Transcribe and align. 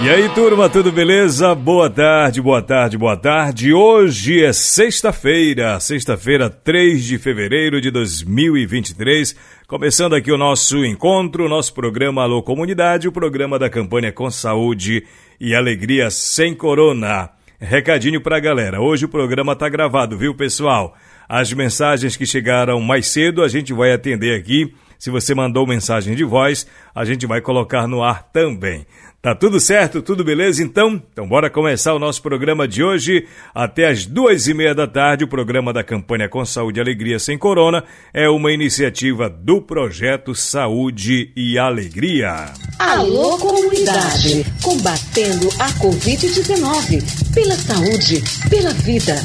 E 0.00 0.08
aí, 0.08 0.28
turma, 0.28 0.68
tudo 0.68 0.92
beleza? 0.92 1.52
Boa 1.56 1.90
tarde, 1.90 2.40
boa 2.40 2.62
tarde, 2.62 2.96
boa 2.96 3.16
tarde. 3.16 3.72
Hoje 3.72 4.44
é 4.44 4.52
sexta-feira, 4.52 5.80
sexta-feira, 5.80 6.48
3 6.48 7.04
de 7.04 7.18
fevereiro 7.18 7.80
de 7.80 7.90
2023. 7.90 9.34
Começando 9.66 10.14
aqui 10.14 10.30
o 10.30 10.38
nosso 10.38 10.84
encontro, 10.84 11.46
o 11.46 11.48
nosso 11.48 11.74
programa 11.74 12.22
Alô 12.22 12.40
Comunidade, 12.44 13.08
o 13.08 13.12
programa 13.12 13.58
da 13.58 13.68
campanha 13.68 14.12
Com 14.12 14.30
Saúde 14.30 15.04
e 15.40 15.52
Alegria 15.52 16.10
Sem 16.10 16.54
Corona. 16.54 17.30
Recadinho 17.58 18.20
pra 18.20 18.38
galera, 18.38 18.80
hoje 18.80 19.06
o 19.06 19.08
programa 19.08 19.56
tá 19.56 19.68
gravado, 19.68 20.16
viu, 20.16 20.32
pessoal? 20.32 20.94
As 21.28 21.52
mensagens 21.52 22.16
que 22.16 22.24
chegaram 22.24 22.80
mais 22.80 23.08
cedo 23.08 23.42
a 23.42 23.48
gente 23.48 23.72
vai 23.72 23.92
atender 23.92 24.38
aqui. 24.38 24.72
Se 24.98 25.10
você 25.10 25.32
mandou 25.32 25.66
mensagem 25.66 26.16
de 26.16 26.24
voz, 26.24 26.66
a 26.92 27.04
gente 27.04 27.24
vai 27.26 27.40
colocar 27.40 27.86
no 27.86 28.02
ar 28.02 28.24
também. 28.32 28.84
Tá 29.20 29.34
tudo 29.34 29.58
certo? 29.58 30.00
Tudo 30.00 30.22
beleza 30.22 30.62
então? 30.62 31.02
Então 31.12 31.26
bora 31.26 31.50
começar 31.50 31.92
o 31.92 31.98
nosso 31.98 32.22
programa 32.22 32.68
de 32.68 32.84
hoje. 32.84 33.26
Até 33.52 33.88
as 33.88 34.06
duas 34.06 34.46
e 34.46 34.54
meia 34.54 34.72
da 34.72 34.86
tarde, 34.86 35.24
o 35.24 35.28
programa 35.28 35.72
da 35.72 35.82
campanha 35.82 36.28
Com 36.28 36.44
Saúde 36.44 36.78
e 36.78 36.82
Alegria 36.82 37.18
Sem 37.18 37.36
Corona 37.36 37.82
é 38.14 38.28
uma 38.28 38.52
iniciativa 38.52 39.28
do 39.28 39.60
projeto 39.60 40.36
Saúde 40.36 41.32
e 41.34 41.58
Alegria. 41.58 42.52
Alô, 42.78 43.36
comunidade! 43.38 44.46
Combatendo 44.62 45.48
a 45.58 45.68
Covid-19. 45.80 47.34
Pela 47.34 47.56
saúde, 47.56 48.22
pela 48.48 48.72
vida. 48.72 49.16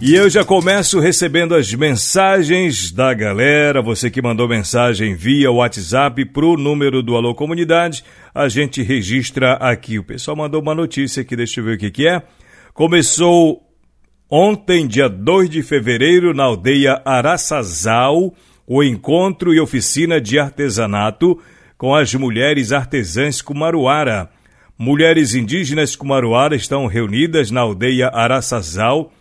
E 0.00 0.14
eu 0.14 0.30
já 0.30 0.44
começo 0.44 1.00
recebendo 1.00 1.56
as 1.56 1.74
mensagens 1.74 2.92
da 2.92 3.12
galera, 3.12 3.82
você 3.82 4.08
que 4.08 4.22
mandou 4.22 4.46
mensagem 4.46 5.16
via 5.16 5.50
WhatsApp 5.50 6.24
pro 6.26 6.56
número 6.56 7.02
do 7.02 7.16
Alô 7.16 7.34
Comunidade, 7.34 8.04
a 8.32 8.48
gente 8.48 8.80
registra 8.80 9.54
aqui. 9.54 9.98
O 9.98 10.04
pessoal 10.04 10.36
mandou 10.36 10.62
uma 10.62 10.72
notícia 10.72 11.22
aqui, 11.22 11.34
deixa 11.34 11.58
eu 11.58 11.64
ver 11.64 11.74
o 11.74 11.78
que 11.78 11.90
que 11.90 12.06
é. 12.06 12.22
Começou 12.72 13.60
ontem, 14.30 14.86
dia 14.86 15.08
2 15.08 15.50
de 15.50 15.64
fevereiro, 15.64 16.32
na 16.32 16.44
aldeia 16.44 17.02
Araçazal, 17.04 18.32
o 18.68 18.84
encontro 18.84 19.52
e 19.52 19.58
oficina 19.58 20.20
de 20.20 20.38
artesanato 20.38 21.40
com 21.76 21.92
as 21.92 22.14
mulheres 22.14 22.70
artesãs 22.70 23.42
Kumaruara. 23.42 24.30
Mulheres 24.78 25.34
indígenas 25.34 25.96
Kumaruara 25.96 26.54
estão 26.54 26.86
reunidas 26.86 27.50
na 27.50 27.62
aldeia 27.62 28.10
Araçazal, 28.14 29.12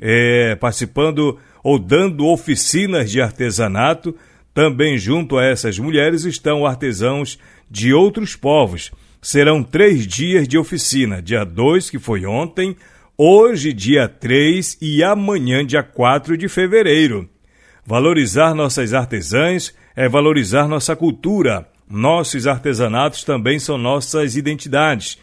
é, 0.00 0.56
participando 0.56 1.38
ou 1.62 1.78
dando 1.78 2.26
oficinas 2.26 3.10
de 3.10 3.20
artesanato. 3.20 4.16
Também 4.54 4.98
junto 4.98 5.38
a 5.38 5.44
essas 5.44 5.78
mulheres 5.78 6.24
estão 6.24 6.66
artesãos 6.66 7.38
de 7.70 7.92
outros 7.92 8.34
povos. 8.34 8.90
Serão 9.22 9.62
três 9.62 10.06
dias 10.06 10.48
de 10.48 10.56
oficina: 10.56 11.20
dia 11.20 11.44
2, 11.44 11.90
que 11.90 11.98
foi 11.98 12.24
ontem, 12.24 12.74
hoje, 13.16 13.72
dia 13.72 14.08
3 14.08 14.78
e 14.80 15.04
amanhã, 15.04 15.64
dia 15.64 15.82
4 15.82 16.36
de 16.36 16.48
fevereiro. 16.48 17.28
Valorizar 17.84 18.54
nossas 18.54 18.94
artesãs 18.94 19.74
é 19.94 20.08
valorizar 20.08 20.66
nossa 20.66 20.96
cultura. 20.96 21.66
Nossos 21.88 22.46
artesanatos 22.46 23.24
também 23.24 23.58
são 23.58 23.76
nossas 23.76 24.36
identidades. 24.36 25.18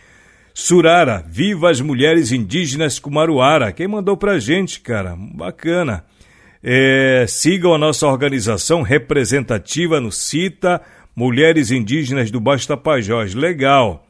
Surara, 0.59 1.23
viva 1.29 1.69
as 1.69 1.79
mulheres 1.79 2.31
indígenas 2.31 2.97
Kumaruara. 2.97 3.71
Quem 3.71 3.87
mandou 3.87 4.17
pra 4.17 4.39
gente, 4.39 4.79
cara? 4.79 5.15
Bacana. 5.15 6.03
É, 6.63 7.25
sigam 7.27 7.75
a 7.75 7.77
nossa 7.77 8.07
organização 8.07 8.81
representativa 8.81 10.01
no 10.01 10.11
CITA, 10.11 10.81
Mulheres 11.15 11.69
Indígenas 11.69 12.31
do 12.31 12.39
Baixo 12.39 12.67
Tapajós. 12.67 13.35
Legal. 13.35 14.03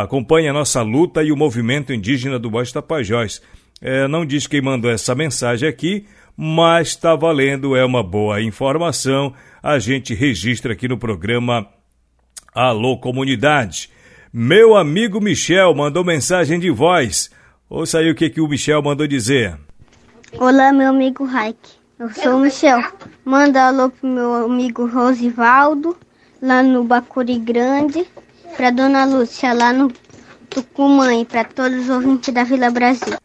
Acompanhe 0.00 0.46
a 0.46 0.52
nossa 0.52 0.80
luta 0.80 1.24
e 1.24 1.32
o 1.32 1.36
movimento 1.36 1.92
indígena 1.92 2.38
do 2.38 2.48
Baixo 2.48 2.74
Tapajós. 2.74 3.42
É, 3.80 4.06
não 4.06 4.24
diz 4.24 4.46
quem 4.46 4.62
mandou 4.62 4.92
essa 4.92 5.12
mensagem 5.12 5.68
aqui, 5.68 6.06
mas 6.36 6.90
está 6.90 7.16
valendo, 7.16 7.74
é 7.74 7.84
uma 7.84 8.04
boa 8.04 8.40
informação. 8.40 9.34
A 9.60 9.80
gente 9.80 10.14
registra 10.14 10.72
aqui 10.72 10.86
no 10.86 10.96
programa 10.96 11.66
Alô 12.54 12.96
Comunidade. 12.96 13.90
Meu 14.34 14.74
amigo 14.74 15.20
Michel 15.20 15.74
mandou 15.74 16.02
mensagem 16.02 16.58
de 16.58 16.70
voz. 16.70 17.30
Ouça 17.68 17.98
aí 17.98 18.10
o 18.10 18.14
que, 18.14 18.30
que 18.30 18.40
o 18.40 18.48
Michel 18.48 18.80
mandou 18.80 19.06
dizer. 19.06 19.58
Olá, 20.38 20.72
meu 20.72 20.88
amigo 20.88 21.26
Raik. 21.26 21.58
Eu 21.98 22.10
sou 22.14 22.36
o 22.36 22.40
Michel. 22.40 22.82
Manda 23.26 23.68
alô 23.68 23.90
pro 23.90 24.08
meu 24.08 24.32
amigo 24.32 24.86
Rosivaldo, 24.86 25.94
lá 26.40 26.62
no 26.62 26.82
Bacuri 26.82 27.38
Grande, 27.38 28.06
pra 28.56 28.70
Dona 28.70 29.04
Lúcia, 29.04 29.52
lá 29.52 29.70
no 29.70 29.92
Tucumã, 30.48 31.14
e 31.14 31.26
pra 31.26 31.44
todos 31.44 31.82
os 31.82 31.90
ouvintes 31.90 32.32
da 32.32 32.42
Vila 32.42 32.70
Brasil. 32.70 33.18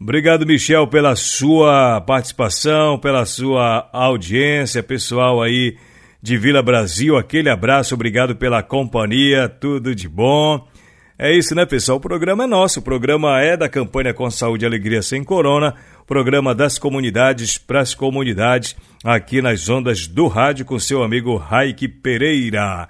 Obrigado, 0.00 0.46
Michel, 0.46 0.86
pela 0.86 1.14
sua 1.14 2.00
participação, 2.00 2.98
pela 2.98 3.26
sua 3.26 3.86
audiência, 3.92 4.82
pessoal 4.82 5.42
aí 5.42 5.76
de 6.24 6.38
Vila 6.38 6.62
Brasil. 6.62 7.18
Aquele 7.18 7.50
abraço, 7.50 7.94
obrigado 7.94 8.34
pela 8.34 8.62
companhia, 8.62 9.46
tudo 9.46 9.94
de 9.94 10.08
bom. 10.08 10.66
É 11.18 11.30
isso, 11.30 11.54
né, 11.54 11.66
pessoal? 11.66 11.98
O 11.98 12.00
programa 12.00 12.44
é 12.44 12.46
nosso, 12.46 12.80
o 12.80 12.82
programa 12.82 13.42
é 13.42 13.58
da 13.58 13.68
campanha 13.68 14.14
Com 14.14 14.30
Saúde 14.30 14.64
e 14.64 14.66
Alegria 14.66 15.02
Sem 15.02 15.22
Corona, 15.22 15.74
programa 16.06 16.54
das 16.54 16.78
comunidades 16.78 17.58
para 17.58 17.82
as 17.82 17.94
comunidades, 17.94 18.74
aqui 19.04 19.42
nas 19.42 19.68
ondas 19.68 20.06
do 20.06 20.26
rádio 20.26 20.64
com 20.64 20.78
seu 20.78 21.02
amigo 21.02 21.36
Raik 21.36 21.86
Pereira. 21.88 22.88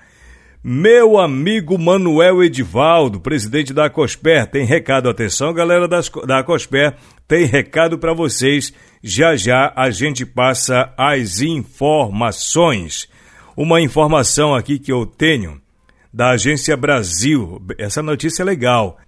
Meu 0.62 1.19
amigo 1.19 1.77
Manuel 1.77 2.41
Edivaldo, 2.41 3.19
presidente 3.19 3.75
da 3.75 3.91
Cosper, 3.91 4.47
tem 4.47 4.65
recado. 4.65 5.09
Atenção, 5.09 5.53
galera 5.53 5.89
das, 5.89 6.09
da 6.25 6.45
Cosper, 6.45 6.95
tem 7.27 7.47
recado 7.47 7.99
para 7.99 8.15
vocês. 8.15 8.72
Já 9.03 9.34
já 9.34 9.72
a 9.75 9.91
gente 9.91 10.25
passa 10.25 10.95
as 10.97 11.41
informações. 11.41 13.12
Uma 13.56 13.81
informação 13.81 14.53
aqui 14.53 14.81
que 14.81 14.91
eu 14.91 15.06
tenho 15.06 15.60
da 16.12 16.31
Agência 16.31 16.76
Brasil, 16.76 17.62
essa 17.78 18.03
notícia 18.03 18.42
é 18.42 18.44
legal. 18.44 18.98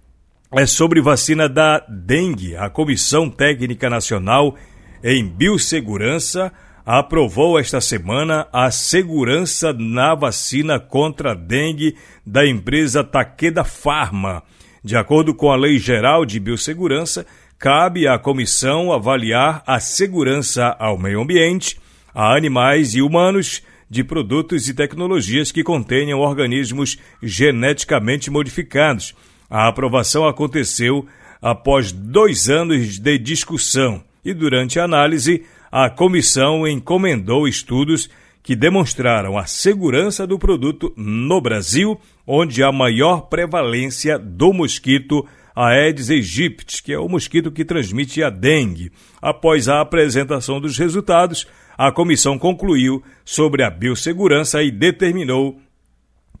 É 0.53 0.65
sobre 0.65 1.01
vacina 1.01 1.49
da 1.49 1.79
dengue. 1.79 2.55
A 2.55 2.69
Comissão 2.69 3.29
Técnica 3.29 3.89
Nacional 3.89 4.55
em 5.03 5.27
Biossegurança 5.27 6.53
aprovou 6.85 7.59
esta 7.59 7.81
semana 7.81 8.47
a 8.53 8.71
segurança 8.71 9.73
na 9.73 10.15
vacina 10.15 10.79
contra 10.79 11.33
a 11.33 11.35
dengue 11.35 11.97
da 12.25 12.47
empresa 12.47 13.03
Takeda 13.03 13.65
Pharma. 13.65 14.41
De 14.81 14.95
acordo 14.95 15.35
com 15.35 15.51
a 15.51 15.57
Lei 15.57 15.77
Geral 15.77 16.25
de 16.25 16.39
Biossegurança, 16.39 17.25
cabe 17.59 18.07
à 18.07 18.17
comissão 18.17 18.93
avaliar 18.93 19.61
a 19.67 19.81
segurança 19.81 20.73
ao 20.79 20.97
meio 20.97 21.21
ambiente, 21.21 21.77
a 22.15 22.33
animais 22.33 22.95
e 22.95 23.01
humanos 23.01 23.61
de 23.89 24.03
produtos 24.03 24.67
e 24.67 24.73
tecnologias 24.73 25.51
que 25.51 25.63
contenham 25.63 26.19
organismos 26.19 26.97
geneticamente 27.21 28.29
modificados. 28.29 29.15
A 29.49 29.67
aprovação 29.67 30.27
aconteceu 30.27 31.05
após 31.41 31.91
dois 31.91 32.49
anos 32.49 32.99
de 32.99 33.17
discussão 33.17 34.03
e, 34.23 34.33
durante 34.33 34.79
a 34.79 34.83
análise, 34.83 35.43
a 35.71 35.89
comissão 35.89 36.67
encomendou 36.67 37.47
estudos 37.47 38.09
que 38.43 38.55
demonstraram 38.55 39.37
a 39.37 39.45
segurança 39.45 40.25
do 40.25 40.39
produto 40.39 40.93
no 40.95 41.41
Brasil, 41.41 41.99
onde 42.25 42.63
há 42.63 42.71
maior 42.71 43.21
prevalência 43.21 44.17
do 44.17 44.53
mosquito 44.53 45.25
Aedes 45.53 46.11
aegypti, 46.11 46.83
que 46.83 46.93
é 46.93 46.99
o 46.99 47.09
mosquito 47.09 47.51
que 47.51 47.65
transmite 47.65 48.21
a 48.21 48.29
dengue. 48.29 48.91
Após 49.19 49.67
a 49.67 49.81
apresentação 49.81 50.61
dos 50.61 50.77
resultados, 50.77 51.47
a 51.77 51.91
comissão 51.91 52.39
concluiu 52.39 53.03
sobre 53.23 53.63
a 53.63 53.69
biossegurança 53.69 54.63
e 54.63 54.71
determinou 54.71 55.59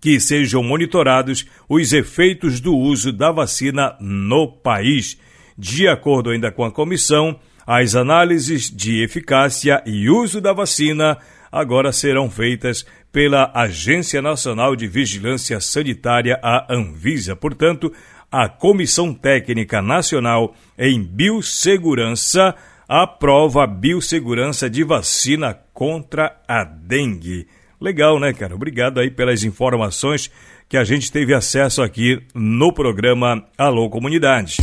que 0.01 0.19
sejam 0.19 0.63
monitorados 0.63 1.45
os 1.67 1.93
efeitos 1.93 2.59
do 2.59 2.75
uso 2.75 3.11
da 3.11 3.31
vacina 3.31 3.95
no 3.99 4.47
país. 4.47 5.17
De 5.57 5.87
acordo 5.87 6.29
ainda 6.29 6.51
com 6.51 6.63
a 6.63 6.71
comissão, 6.71 7.39
as 7.65 7.95
análises 7.95 8.69
de 8.69 9.03
eficácia 9.03 9.83
e 9.85 10.09
uso 10.09 10.39
da 10.39 10.53
vacina 10.53 11.17
agora 11.51 11.91
serão 11.91 12.29
feitas 12.29 12.85
pela 13.11 13.51
Agência 13.53 14.21
Nacional 14.21 14.75
de 14.75 14.87
Vigilância 14.87 15.59
Sanitária, 15.59 16.39
a 16.43 16.73
Anvisa. 16.73 17.35
Portanto, 17.35 17.91
a 18.31 18.47
Comissão 18.47 19.13
Técnica 19.13 19.81
Nacional 19.81 20.53
em 20.77 21.01
Biossegurança 21.01 22.53
aprova 22.87 23.63
a 23.63 23.67
biossegurança 23.67 24.69
de 24.69 24.83
vacina 24.83 25.57
contra 25.73 26.37
a 26.47 26.63
dengue. 26.63 27.47
Legal, 27.79 28.19
né, 28.19 28.33
cara? 28.33 28.55
Obrigado 28.55 28.99
aí 28.99 29.11
pelas 29.11 29.43
informações 29.43 30.31
que 30.69 30.77
a 30.77 30.83
gente 30.83 31.11
teve 31.11 31.33
acesso 31.33 31.81
aqui 31.81 32.21
no 32.33 32.73
programa 32.73 33.43
Alô 33.57 33.89
Comunidades. 33.89 34.57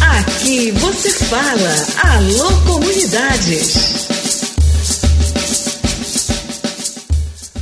Aqui 0.00 0.70
você 0.72 1.10
fala 1.26 2.14
Alô 2.14 2.60
Comunidades. 2.66 4.05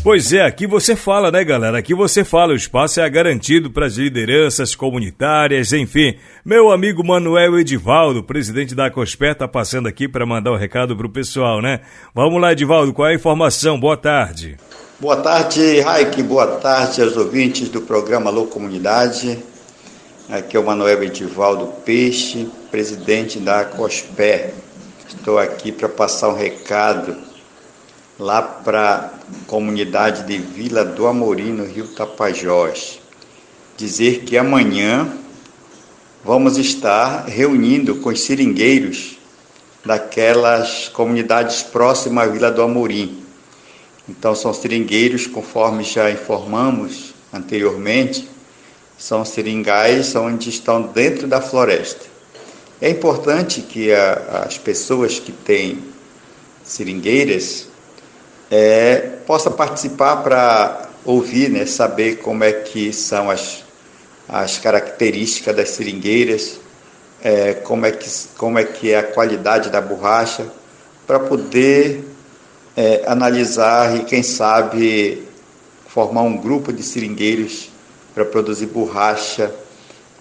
Pois 0.04 0.34
é, 0.34 0.42
aqui 0.42 0.66
você 0.66 0.94
fala, 0.94 1.32
né, 1.32 1.42
galera? 1.42 1.78
Aqui 1.78 1.94
você 1.94 2.22
fala, 2.22 2.52
o 2.52 2.56
espaço 2.56 3.00
é 3.00 3.08
garantido 3.08 3.70
para 3.70 3.86
as 3.86 3.94
lideranças 3.94 4.74
comunitárias, 4.74 5.72
enfim. 5.72 6.18
Meu 6.44 6.70
amigo 6.70 7.02
Manuel 7.02 7.58
Edivaldo, 7.58 8.22
presidente 8.22 8.74
da 8.74 8.90
COSPER, 8.90 9.34
tá 9.34 9.48
passando 9.48 9.88
aqui 9.88 10.06
para 10.06 10.26
mandar 10.26 10.50
o 10.50 10.56
um 10.56 10.58
recado 10.58 10.94
pro 10.94 11.08
pessoal, 11.08 11.62
né? 11.62 11.80
Vamos 12.14 12.38
lá, 12.38 12.52
Edivaldo, 12.52 12.92
qual 12.92 13.08
é 13.08 13.12
a 13.12 13.14
informação? 13.14 13.80
Boa 13.80 13.96
tarde. 13.96 14.58
Boa 15.00 15.16
tarde, 15.16 15.80
Raik. 15.80 16.22
Boa 16.22 16.48
tarde 16.58 17.00
aos 17.00 17.16
ouvintes 17.16 17.70
do 17.70 17.80
programa 17.80 18.28
Alô 18.28 18.44
Comunidade. 18.44 19.38
Aqui 20.28 20.54
é 20.54 20.60
o 20.60 20.66
Manuel 20.66 21.02
Edivaldo 21.02 21.66
Peixe, 21.82 22.46
presidente 22.70 23.38
da 23.38 23.64
COSPER. 23.64 24.52
Estou 25.08 25.38
aqui 25.38 25.72
para 25.72 25.88
passar 25.88 26.28
um 26.28 26.36
recado 26.36 27.16
lá 28.18 28.40
para 28.40 28.96
a 28.96 29.10
comunidade 29.46 30.24
de 30.24 30.38
Vila 30.38 30.84
do 30.84 31.06
Amorim, 31.06 31.52
no 31.52 31.64
Rio 31.64 31.88
Tapajós. 31.88 33.00
Dizer 33.76 34.20
que 34.20 34.38
amanhã 34.38 35.12
vamos 36.24 36.56
estar 36.56 37.24
reunindo 37.26 37.96
com 37.96 38.10
os 38.10 38.20
seringueiros 38.20 39.18
daquelas 39.84 40.88
comunidades 40.88 41.62
próximas 41.62 42.28
à 42.28 42.30
Vila 42.30 42.50
do 42.50 42.62
Amorim. 42.62 43.22
Então, 44.08 44.34
são 44.34 44.52
seringueiros, 44.54 45.26
conforme 45.26 45.82
já 45.82 46.10
informamos 46.10 47.14
anteriormente, 47.32 48.28
são 48.96 49.24
seringais 49.24 50.14
onde 50.14 50.50
estão 50.50 50.82
dentro 50.82 51.26
da 51.26 51.40
floresta. 51.40 52.06
É 52.80 52.88
importante 52.88 53.60
que 53.60 53.92
a, 53.92 54.44
as 54.46 54.56
pessoas 54.56 55.18
que 55.18 55.32
têm 55.32 55.78
seringueiras 56.62 57.68
é, 58.56 58.98
possa 59.26 59.50
participar 59.50 60.18
para 60.18 60.88
ouvir, 61.04 61.50
né, 61.50 61.66
saber 61.66 62.18
como 62.18 62.44
é 62.44 62.52
que 62.52 62.92
são 62.92 63.28
as, 63.28 63.64
as 64.28 64.58
características 64.58 65.56
das 65.56 65.70
seringueiras, 65.70 66.60
é, 67.20 67.54
como, 67.54 67.84
é 67.84 67.90
que, 67.90 68.08
como 68.38 68.56
é 68.56 68.62
que 68.62 68.92
é 68.92 68.98
a 68.98 69.02
qualidade 69.02 69.70
da 69.70 69.80
borracha, 69.80 70.46
para 71.04 71.18
poder 71.18 72.04
é, 72.76 73.02
analisar 73.08 73.96
e, 73.96 74.04
quem 74.04 74.22
sabe, 74.22 75.26
formar 75.88 76.22
um 76.22 76.36
grupo 76.36 76.72
de 76.72 76.84
seringueiros 76.84 77.70
para 78.14 78.24
produzir 78.24 78.66
borracha 78.66 79.52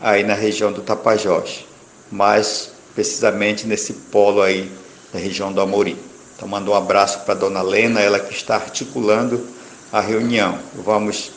aí 0.01 0.23
na 0.23 0.33
região 0.33 0.73
do 0.73 0.81
Tapajós, 0.81 1.67
mais 2.11 2.71
precisamente 2.95 3.67
nesse 3.67 3.93
polo 3.93 4.41
aí 4.41 4.71
da 5.13 5.19
região 5.19 5.53
do 5.53 5.61
Amorim. 5.61 6.12
Então, 6.43 6.51
mando 6.51 6.71
um 6.71 6.75
abraço 6.75 7.21
para 7.21 7.33
a 7.35 7.37
dona 7.37 7.61
Lena, 7.61 8.01
ela 8.01 8.19
que 8.19 8.33
está 8.33 8.55
articulando 8.55 9.47
a 9.93 10.01
reunião. 10.01 10.59
Vamos 10.75 11.31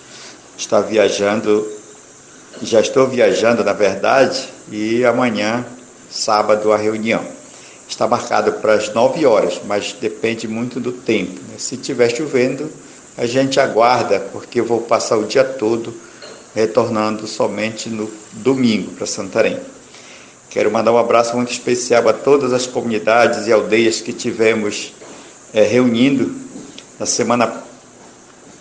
estar 0.59 0.81
viajando, 0.81 1.65
já 2.61 2.81
estou 2.81 3.07
viajando, 3.07 3.63
na 3.63 3.73
verdade, 3.73 4.49
e 4.69 5.05
amanhã, 5.05 5.65
sábado, 6.11 6.73
a 6.73 6.77
reunião. 6.77 7.25
Está 7.89 8.09
marcada 8.09 8.51
para 8.51 8.75
as 8.75 8.93
9 8.93 9.25
horas, 9.25 9.61
mas 9.65 9.93
depende 9.93 10.49
muito 10.49 10.81
do 10.81 10.91
tempo. 10.91 11.39
Né? 11.51 11.55
Se 11.57 11.77
estiver 11.77 12.11
chovendo, 12.11 12.69
a 13.17 13.27
gente 13.27 13.61
aguarda, 13.61 14.19
porque 14.33 14.59
eu 14.59 14.65
vou 14.65 14.81
passar 14.81 15.17
o 15.19 15.25
dia 15.25 15.45
todo 15.45 15.95
retornando 16.53 17.29
somente 17.29 17.89
no 17.89 18.11
domingo 18.33 18.91
para 18.91 19.07
Santarém. 19.07 19.61
Quero 20.57 20.71
mandar 20.71 20.91
um 20.91 20.97
abraço 20.97 21.37
muito 21.37 21.53
especial 21.53 22.09
a 22.09 22.15
todas 22.15 22.51
as 22.55 22.67
comunidades 22.67 23.47
e 23.47 23.53
aldeias 23.53 24.01
que 24.01 24.11
tivemos 24.11 24.91
é, 25.53 25.63
reunindo 25.63 26.35
na 26.99 27.05
semana 27.05 27.63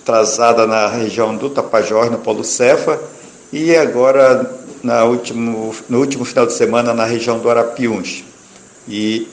atrasada 0.02 0.68
na 0.68 0.90
região 0.90 1.38
do 1.38 1.50
Tapajós, 1.50 2.12
no 2.12 2.18
Polo 2.18 2.44
Cefa, 2.44 3.00
e 3.50 3.74
agora 3.78 4.60
na 4.84 5.06
último, 5.06 5.74
no 5.88 6.00
último 6.02 6.26
final 6.26 6.46
de 6.46 6.52
semana 6.52 6.94
na 6.94 7.06
região 7.06 7.40
do 7.40 7.50
Arapiuns. 7.50 8.26
E 8.86 9.30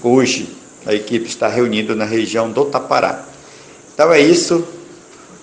hoje 0.00 0.48
a 0.86 0.94
equipe 0.94 1.26
está 1.26 1.48
reunida 1.48 1.96
na 1.96 2.04
região 2.04 2.48
do 2.48 2.66
Tapará. 2.66 3.24
Então 3.92 4.12
é 4.12 4.20
isso. 4.20 4.64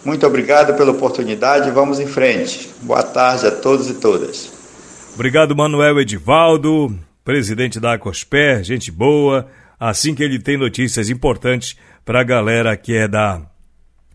Muito 0.01 0.25
obrigado 0.25 0.77
pela 0.77 0.91
oportunidade. 0.91 1.69
Vamos 1.71 1.99
em 1.99 2.07
frente. 2.07 2.69
Boa 2.83 3.03
tarde 3.03 3.47
a 3.47 3.51
todos 3.51 3.89
e 3.89 3.95
todas. 3.95 4.56
Obrigado, 5.17 5.55
Manuel 5.55 5.99
Edivaldo, 5.99 6.95
presidente 7.25 7.79
da 7.79 7.93
Acosper, 7.93 8.63
gente 8.63 8.91
boa. 8.91 9.47
Assim 9.79 10.13
que 10.13 10.21
ele 10.21 10.37
tem 10.37 10.57
notícias 10.57 11.09
importantes 11.09 11.75
para 12.05 12.21
a 12.21 12.23
galera 12.23 12.77
que 12.77 12.95
é 12.95 13.07
da, 13.07 13.41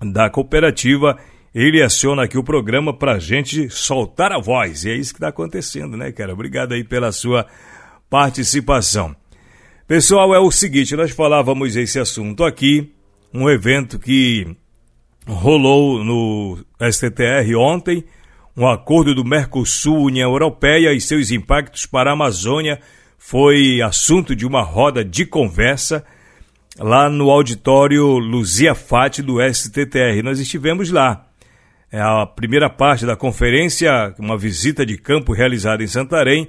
da 0.00 0.30
cooperativa, 0.30 1.18
ele 1.52 1.82
aciona 1.82 2.22
aqui 2.22 2.38
o 2.38 2.44
programa 2.44 2.96
para 2.96 3.14
a 3.14 3.18
gente 3.18 3.68
soltar 3.68 4.30
a 4.30 4.38
voz. 4.38 4.84
E 4.84 4.90
é 4.90 4.94
isso 4.94 5.12
que 5.12 5.16
está 5.16 5.26
acontecendo, 5.26 5.96
né, 5.96 6.12
cara? 6.12 6.32
Obrigado 6.32 6.72
aí 6.72 6.84
pela 6.84 7.10
sua 7.10 7.48
participação. 8.08 9.16
Pessoal, 9.88 10.32
é 10.32 10.38
o 10.38 10.52
seguinte, 10.52 10.94
nós 10.94 11.10
falávamos 11.10 11.74
esse 11.74 11.98
assunto 11.98 12.44
aqui, 12.44 12.92
um 13.34 13.50
evento 13.50 13.98
que 13.98 14.56
rolou 15.26 16.04
no 16.04 16.64
STTR 16.80 17.56
ontem, 17.56 18.04
um 18.56 18.68
acordo 18.68 19.14
do 19.14 19.24
Mercosul-União 19.24 20.30
Europeia 20.30 20.92
e 20.92 21.00
seus 21.00 21.30
impactos 21.30 21.86
para 21.86 22.10
a 22.10 22.12
Amazônia 22.12 22.78
foi 23.18 23.80
assunto 23.80 24.36
de 24.36 24.46
uma 24.46 24.62
roda 24.62 25.04
de 25.04 25.24
conversa 25.24 26.04
lá 26.78 27.08
no 27.08 27.30
auditório 27.30 28.18
Luzia 28.18 28.74
Fati 28.74 29.22
do 29.22 29.38
STTR. 29.40 30.22
Nós 30.22 30.38
estivemos 30.38 30.90
lá. 30.90 31.26
É 31.90 32.00
a 32.00 32.26
primeira 32.26 32.68
parte 32.68 33.06
da 33.06 33.16
conferência, 33.16 34.14
uma 34.18 34.36
visita 34.36 34.84
de 34.84 34.96
campo 34.96 35.32
realizada 35.32 35.82
em 35.82 35.86
Santarém 35.86 36.48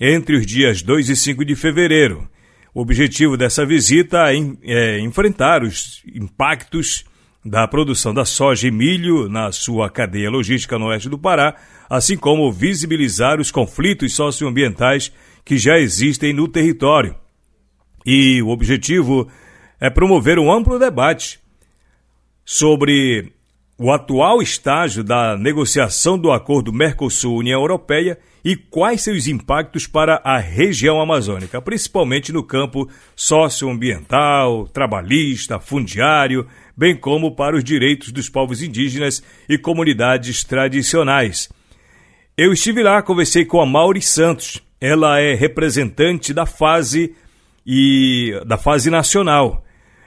entre 0.00 0.36
os 0.36 0.46
dias 0.46 0.82
2 0.82 1.08
e 1.10 1.16
5 1.16 1.44
de 1.44 1.54
fevereiro. 1.54 2.28
O 2.74 2.80
objetivo 2.80 3.36
dessa 3.36 3.64
visita 3.64 4.32
é, 4.32 4.36
é 4.62 5.00
enfrentar 5.00 5.62
os 5.62 6.02
impactos 6.14 7.04
da 7.44 7.68
produção 7.68 8.14
da 8.14 8.24
soja 8.24 8.68
e 8.68 8.70
milho 8.70 9.28
na 9.28 9.52
sua 9.52 9.90
cadeia 9.90 10.30
logística 10.30 10.78
no 10.78 10.86
oeste 10.86 11.08
do 11.08 11.18
Pará, 11.18 11.56
assim 11.90 12.16
como 12.16 12.50
visibilizar 12.50 13.38
os 13.38 13.50
conflitos 13.50 14.14
socioambientais 14.14 15.12
que 15.44 15.58
já 15.58 15.78
existem 15.78 16.32
no 16.32 16.48
território. 16.48 17.14
E 18.06 18.40
o 18.42 18.48
objetivo 18.48 19.28
é 19.78 19.90
promover 19.90 20.38
um 20.38 20.50
amplo 20.50 20.78
debate 20.78 21.38
sobre 22.44 23.32
o 23.76 23.90
atual 23.90 24.40
estágio 24.40 25.02
da 25.02 25.36
negociação 25.36 26.16
do 26.16 26.30
acordo 26.30 26.72
Mercosul-União 26.72 27.60
Europeia 27.60 28.18
e 28.44 28.54
quais 28.56 29.02
seus 29.02 29.26
impactos 29.26 29.86
para 29.86 30.20
a 30.22 30.38
região 30.38 31.00
amazônica, 31.00 31.60
principalmente 31.60 32.32
no 32.32 32.42
campo 32.42 32.88
socioambiental, 33.16 34.68
trabalhista, 34.68 35.58
fundiário, 35.58 36.46
bem 36.76 36.94
como 36.94 37.34
para 37.34 37.56
os 37.56 37.64
direitos 37.64 38.12
dos 38.12 38.28
povos 38.28 38.62
indígenas 38.62 39.22
e 39.48 39.58
comunidades 39.58 40.44
tradicionais. 40.44 41.48
Eu 42.36 42.52
estive 42.52 42.82
lá, 42.82 43.02
conversei 43.02 43.44
com 43.44 43.60
a 43.60 43.66
Mauri 43.66 44.02
Santos. 44.02 44.62
Ela 44.80 45.20
é 45.20 45.34
representante 45.34 46.34
da 46.34 46.44
fase 46.44 47.14
e 47.66 48.38
da 48.46 48.58
fase 48.58 48.90
nacional. 48.90 49.63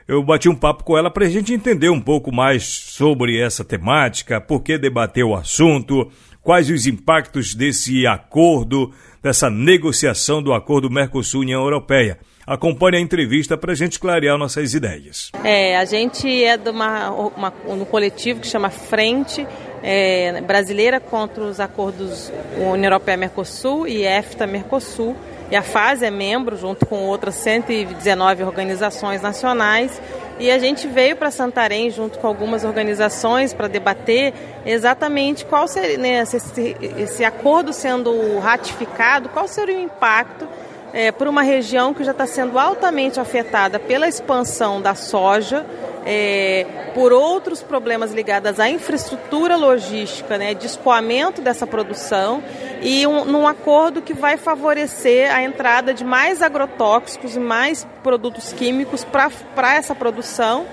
Eu 0.07 0.23
bati 0.23 0.47
um 0.47 0.55
papo 0.55 0.85
com 0.85 0.97
ela 0.97 1.11
para 1.11 1.25
a 1.25 1.29
gente 1.29 1.53
entender 1.53 1.89
um 1.89 1.99
pouco 1.99 2.33
mais 2.33 2.63
sobre 2.63 3.37
essa 3.41 3.65
temática, 3.65 4.39
por 4.39 4.61
que 4.61 4.77
debater 4.77 5.25
o 5.25 5.35
assunto, 5.35 6.09
quais 6.41 6.69
os 6.69 6.87
impactos 6.87 7.53
desse 7.53 8.07
acordo, 8.07 8.93
dessa 9.21 9.49
negociação 9.49 10.41
do 10.41 10.53
acordo 10.53 10.89
Mercosul-União 10.89 11.61
Europeia. 11.61 12.19
Acompanhe 12.45 12.95
a 12.95 13.01
entrevista 13.01 13.57
para 13.57 13.73
a 13.73 13.75
gente 13.75 13.99
clarear 13.99 14.37
nossas 14.37 14.73
ideias. 14.73 15.29
É, 15.43 15.75
a 15.75 15.83
gente 15.83 16.41
é 16.41 16.55
de 16.55 16.69
uma, 16.69 17.09
uma, 17.11 17.53
um 17.67 17.83
coletivo 17.83 18.39
que 18.39 18.47
chama 18.47 18.69
Frente 18.69 19.45
é, 19.83 20.39
brasileira 20.39 21.01
contra 21.01 21.43
os 21.43 21.59
acordos 21.59 22.31
União 22.55 22.85
Europeia-Mercosul 22.85 23.85
e 23.85 24.05
EFTA-Mercosul. 24.05 25.17
E 25.49 25.55
a 25.55 25.61
FASE 25.61 26.05
é 26.05 26.11
membro, 26.11 26.57
junto 26.57 26.85
com 26.85 27.03
outras 27.03 27.35
119 27.35 28.43
organizações 28.43 29.21
nacionais. 29.21 30.01
E 30.39 30.51
a 30.51 30.59
gente 30.59 30.87
veio 30.87 31.15
para 31.15 31.31
Santarém, 31.31 31.89
junto 31.89 32.19
com 32.19 32.27
algumas 32.27 32.63
organizações, 32.63 33.53
para 33.53 33.67
debater 33.67 34.33
exatamente 34.65 35.45
qual 35.45 35.67
seria, 35.67 35.97
né, 35.97 36.19
esse, 36.21 36.75
esse 36.97 37.23
acordo 37.23 37.73
sendo 37.73 38.37
ratificado, 38.39 39.29
qual 39.29 39.47
seria 39.47 39.77
o 39.77 39.81
impacto 39.81 40.47
é, 40.93 41.11
por 41.11 41.27
uma 41.27 41.41
região 41.41 41.93
que 41.93 42.03
já 42.03 42.11
está 42.11 42.25
sendo 42.25 42.57
altamente 42.57 43.19
afetada 43.19 43.79
pela 43.79 44.07
expansão 44.07 44.81
da 44.81 44.95
soja, 44.95 45.65
é, 46.05 46.65
por 46.93 47.11
outros 47.11 47.61
problemas 47.61 48.13
ligados 48.13 48.59
à 48.59 48.69
infraestrutura 48.69 49.57
logística, 49.57 50.37
né, 50.37 50.53
de 50.53 50.65
escoamento 50.65 51.41
dessa 51.41 51.67
produção 51.67 52.41
e 52.81 53.05
um, 53.05 53.25
num 53.25 53.45
acordo 53.45 54.01
que 54.01 54.13
vai 54.13 54.37
favorecer 54.37 55.33
a 55.33 55.43
entrada 55.43 55.93
de 55.93 56.05
mais 56.05 56.41
agrotóxicos 56.41 57.35
e 57.35 57.39
mais 57.39 57.85
produtos 58.01 58.53
químicos 58.53 59.03
para 59.03 59.75
essa 59.75 59.93
produção. 59.93 60.65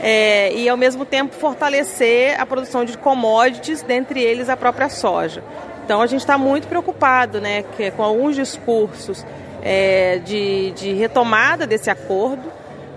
É, 0.00 0.52
e 0.54 0.68
ao 0.68 0.76
mesmo 0.76 1.04
tempo 1.04 1.34
fortalecer 1.34 2.40
a 2.40 2.46
produção 2.46 2.84
de 2.84 2.96
commodities, 2.96 3.82
dentre 3.82 4.22
eles 4.22 4.48
a 4.48 4.56
própria 4.56 4.88
soja. 4.88 5.42
Então 5.84 6.00
a 6.00 6.06
gente 6.06 6.20
está 6.20 6.38
muito 6.38 6.68
preocupado 6.68 7.40
né, 7.40 7.64
que, 7.76 7.90
com 7.90 8.04
alguns 8.04 8.36
discursos 8.36 9.26
é, 9.62 10.18
de, 10.18 10.70
de 10.72 10.92
retomada 10.92 11.66
desse 11.66 11.90
acordo, 11.90 12.52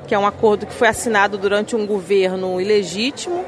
que 0.07 0.15
é 0.15 0.19
um 0.19 0.27
acordo 0.27 0.65
que 0.65 0.73
foi 0.73 0.87
assinado 0.87 1.37
durante 1.37 1.75
um 1.75 1.85
governo 1.85 2.59
ilegítimo 2.59 3.45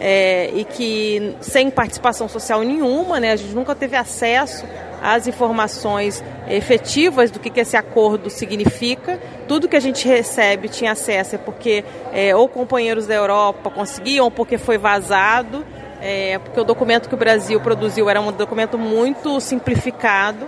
é, 0.00 0.50
e 0.54 0.64
que 0.64 1.34
sem 1.40 1.70
participação 1.70 2.28
social 2.28 2.60
nenhuma, 2.62 3.18
né, 3.18 3.32
a 3.32 3.36
gente 3.36 3.54
nunca 3.54 3.74
teve 3.74 3.96
acesso 3.96 4.64
às 5.02 5.26
informações 5.26 6.22
efetivas 6.48 7.30
do 7.30 7.38
que, 7.38 7.50
que 7.50 7.60
esse 7.60 7.76
acordo 7.76 8.30
significa. 8.30 9.20
Tudo 9.46 9.68
que 9.68 9.76
a 9.76 9.80
gente 9.80 10.06
recebe 10.06 10.68
tinha 10.68 10.92
acesso 10.92 11.34
é 11.34 11.38
porque 11.38 11.84
é, 12.12 12.34
ou 12.34 12.48
companheiros 12.48 13.06
da 13.06 13.14
Europa 13.14 13.70
conseguiam, 13.70 14.24
ou 14.24 14.30
porque 14.30 14.58
foi 14.58 14.78
vazado, 14.78 15.64
é, 16.00 16.38
porque 16.38 16.60
o 16.60 16.64
documento 16.64 17.08
que 17.08 17.14
o 17.14 17.18
Brasil 17.18 17.60
produziu 17.60 18.08
era 18.10 18.20
um 18.20 18.32
documento 18.32 18.78
muito 18.78 19.40
simplificado 19.40 20.46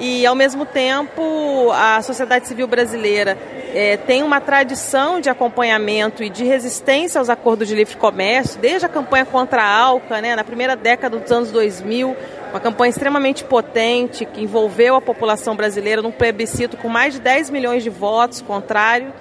e, 0.00 0.24
ao 0.24 0.34
mesmo 0.34 0.64
tempo, 0.64 1.70
a 1.72 2.00
sociedade 2.00 2.48
civil 2.48 2.66
brasileira 2.66 3.36
é, 3.74 3.98
tem 3.98 4.22
uma 4.22 4.40
tradição 4.40 5.20
de 5.20 5.28
acompanhamento 5.28 6.24
e 6.24 6.30
de 6.30 6.42
resistência 6.42 7.18
aos 7.18 7.28
acordos 7.28 7.68
de 7.68 7.74
livre 7.74 7.96
comércio, 7.96 8.58
desde 8.58 8.86
a 8.86 8.88
campanha 8.88 9.26
contra 9.26 9.62
a 9.62 9.78
ALCA, 9.78 10.20
né, 10.20 10.34
na 10.34 10.42
primeira 10.42 10.74
década 10.74 11.18
dos 11.18 11.30
anos 11.30 11.50
2000, 11.50 12.16
uma 12.50 12.58
campanha 12.58 12.90
extremamente 12.90 13.44
potente 13.44 14.24
que 14.24 14.42
envolveu 14.42 14.96
a 14.96 15.00
população 15.00 15.54
brasileira 15.54 16.00
num 16.00 16.10
plebiscito 16.10 16.78
com 16.78 16.88
mais 16.88 17.14
de 17.14 17.20
10 17.20 17.50
milhões 17.50 17.82
de 17.82 17.90
votos 17.90 18.40
contrário. 18.40 19.12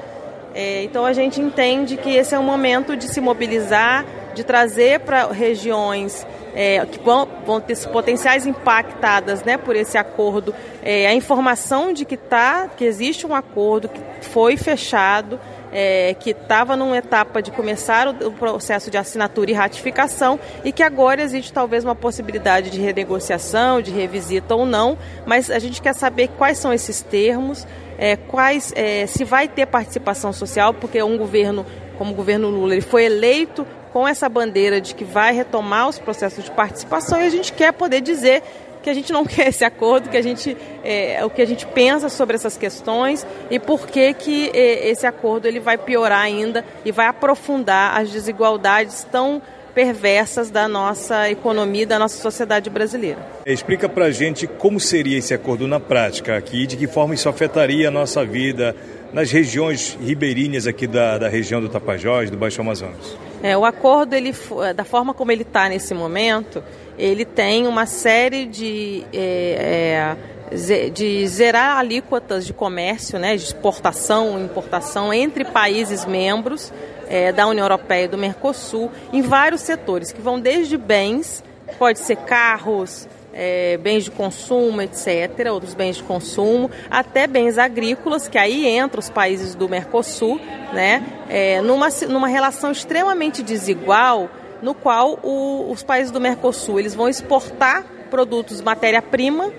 É, 0.55 0.83
então 0.83 1.05
a 1.05 1.13
gente 1.13 1.39
entende 1.39 1.97
que 1.97 2.09
esse 2.09 2.33
é 2.33 2.39
um 2.39 2.43
momento 2.43 2.95
de 2.95 3.07
se 3.07 3.21
mobilizar, 3.21 4.03
de 4.33 4.43
trazer 4.43 5.01
para 5.01 5.31
regiões 5.31 6.25
é, 6.53 6.85
que 6.85 6.99
vão, 6.99 7.27
vão 7.45 7.61
ter 7.61 7.77
potenciais 7.87 8.45
impactadas 8.45 9.43
né, 9.43 9.57
por 9.57 9.75
esse 9.75 9.97
acordo, 9.97 10.53
é, 10.81 11.07
a 11.07 11.13
informação 11.13 11.93
de 11.93 12.05
que, 12.05 12.17
tá, 12.17 12.67
que 12.67 12.83
existe 12.83 13.25
um 13.25 13.35
acordo 13.35 13.89
que 13.89 14.01
foi 14.25 14.57
fechado, 14.57 15.39
é, 15.71 16.15
que 16.19 16.31
estava 16.31 16.75
numa 16.75 16.97
etapa 16.97 17.41
de 17.41 17.51
começar 17.51 18.07
o, 18.07 18.27
o, 18.27 18.31
processo 18.31 18.89
de 18.89 18.97
assinatura 18.97 19.51
e 19.51 19.53
ratificação 19.53 20.39
e 20.63 20.71
que 20.71 20.81
agora 20.81 21.21
existe 21.21 21.53
talvez 21.53 21.83
uma 21.83 21.95
possibilidade 21.95 22.71
de 22.71 22.79
renegociação, 22.79 23.81
de 23.81 23.91
revisita 23.91 24.55
ou 24.55 24.65
não, 24.65 24.97
mas 25.25 25.51
a 25.51 25.59
gente 25.59 25.81
quer 25.81 25.93
saber 25.93 26.29
quais 26.29 26.57
são 26.57 26.73
esses 26.73 27.01
termos, 27.01 27.67
é, 27.97 28.15
quais 28.15 28.73
é, 28.75 29.05
se 29.05 29.23
vai 29.23 29.47
ter 29.47 29.67
participação 29.67 30.33
social, 30.33 30.73
porque 30.73 31.01
um 31.03 31.17
governo 31.17 31.65
como 31.99 32.13
o 32.13 32.15
governo 32.15 32.49
Lula, 32.49 32.71
ele 32.71 32.81
foi 32.81 33.03
eleito 33.03 33.67
com 33.91 34.07
essa 34.07 34.29
bandeira 34.29 34.79
de 34.79 34.93
que 34.93 35.03
vai 35.03 35.33
retomar 35.33 35.87
os 35.89 35.99
processos 35.99 36.43
de 36.43 36.51
participação 36.51 37.21
e 37.21 37.25
a 37.25 37.29
gente 37.29 37.53
quer 37.53 37.73
poder 37.73 38.01
dizer 38.01 38.43
que 38.81 38.89
a 38.89 38.93
gente 38.93 39.11
não 39.11 39.25
quer 39.25 39.47
esse 39.47 39.63
acordo, 39.63 40.09
que 40.09 40.17
a 40.17 40.21
gente 40.21 40.55
é, 40.83 41.23
o 41.23 41.29
que 41.29 41.41
a 41.41 41.45
gente 41.45 41.65
pensa 41.67 42.09
sobre 42.09 42.35
essas 42.35 42.57
questões 42.57 43.25
e 43.49 43.59
por 43.59 43.87
que 43.87 44.13
que 44.13 44.51
é, 44.53 44.89
esse 44.89 45.05
acordo 45.05 45.47
ele 45.47 45.59
vai 45.59 45.77
piorar 45.77 46.21
ainda 46.21 46.63
e 46.85 46.91
vai 46.91 47.07
aprofundar 47.07 47.99
as 47.99 48.09
desigualdades 48.09 49.05
tão 49.11 49.41
perversas 49.73 50.49
da 50.49 50.67
nossa 50.67 51.29
economia, 51.29 51.85
da 51.85 51.99
nossa 51.99 52.21
sociedade 52.21 52.69
brasileira. 52.69 53.19
Explica 53.45 53.87
para 53.87 54.05
a 54.05 54.11
gente 54.11 54.47
como 54.47 54.79
seria 54.79 55.17
esse 55.17 55.33
acordo 55.33 55.67
na 55.67 55.79
prática 55.79 56.35
aqui, 56.35 56.65
de 56.65 56.75
que 56.75 56.87
forma 56.87 57.13
isso 57.13 57.29
afetaria 57.29 57.87
a 57.87 57.91
nossa 57.91 58.25
vida 58.25 58.75
nas 59.13 59.31
regiões 59.31 59.97
ribeirinhas 60.01 60.67
aqui 60.67 60.85
da, 60.85 61.17
da 61.17 61.29
região 61.29 61.61
do 61.61 61.69
Tapajós, 61.69 62.29
do 62.29 62.37
Baixo 62.37 62.61
Amazonas. 62.61 63.28
É, 63.41 63.57
o 63.57 63.63
acordo, 63.65 64.13
ele, 64.13 64.33
da 64.75 64.83
forma 64.83 65.13
como 65.13 65.31
ele 65.31 65.43
está 65.43 65.69
nesse 65.69 65.93
momento, 65.93 66.63
ele 66.97 67.23
tem 67.23 67.65
uma 67.65 67.85
série 67.85 68.45
de, 68.45 69.05
é, 69.13 70.15
é, 70.51 70.89
de 70.89 71.25
zerar 71.27 71.77
alíquotas 71.77 72.45
de 72.45 72.51
comércio, 72.51 73.17
né, 73.17 73.37
de 73.37 73.43
exportação 73.43 74.37
e 74.37 74.43
importação 74.43 75.13
entre 75.13 75.45
países 75.45 76.05
membros 76.05 76.73
é, 77.07 77.31
da 77.31 77.47
União 77.47 77.63
Europeia 77.63 78.05
e 78.05 78.07
do 78.09 78.17
Mercosul, 78.17 78.91
em 79.13 79.21
vários 79.21 79.61
setores, 79.61 80.11
que 80.11 80.21
vão 80.21 80.39
desde 80.39 80.77
bens, 80.77 81.41
pode 81.77 81.99
ser 81.99 82.17
carros, 82.17 83.07
é, 83.33 83.77
bens 83.77 84.05
de 84.05 84.11
consumo, 84.11 84.81
etc., 84.81 85.47
outros 85.51 85.73
bens 85.73 85.97
de 85.97 86.03
consumo, 86.03 86.69
até 86.89 87.27
bens 87.27 87.57
agrícolas, 87.57 88.27
que 88.27 88.37
aí 88.37 88.67
entram 88.67 88.99
os 88.99 89.09
países 89.09 89.55
do 89.55 89.67
Mercosul, 89.69 90.39
né, 90.73 91.03
é, 91.29 91.61
numa, 91.61 91.89
numa 92.07 92.27
relação 92.27 92.71
extremamente 92.71 93.41
desigual, 93.41 94.29
no 94.61 94.73
qual 94.73 95.19
o, 95.23 95.71
os 95.71 95.83
países 95.83 96.11
do 96.11 96.19
Mercosul 96.19 96.79
eles 96.79 96.93
vão 96.93 97.07
exportar 97.07 97.85
produtos 98.09 98.61
matéria-prima, 98.61 99.51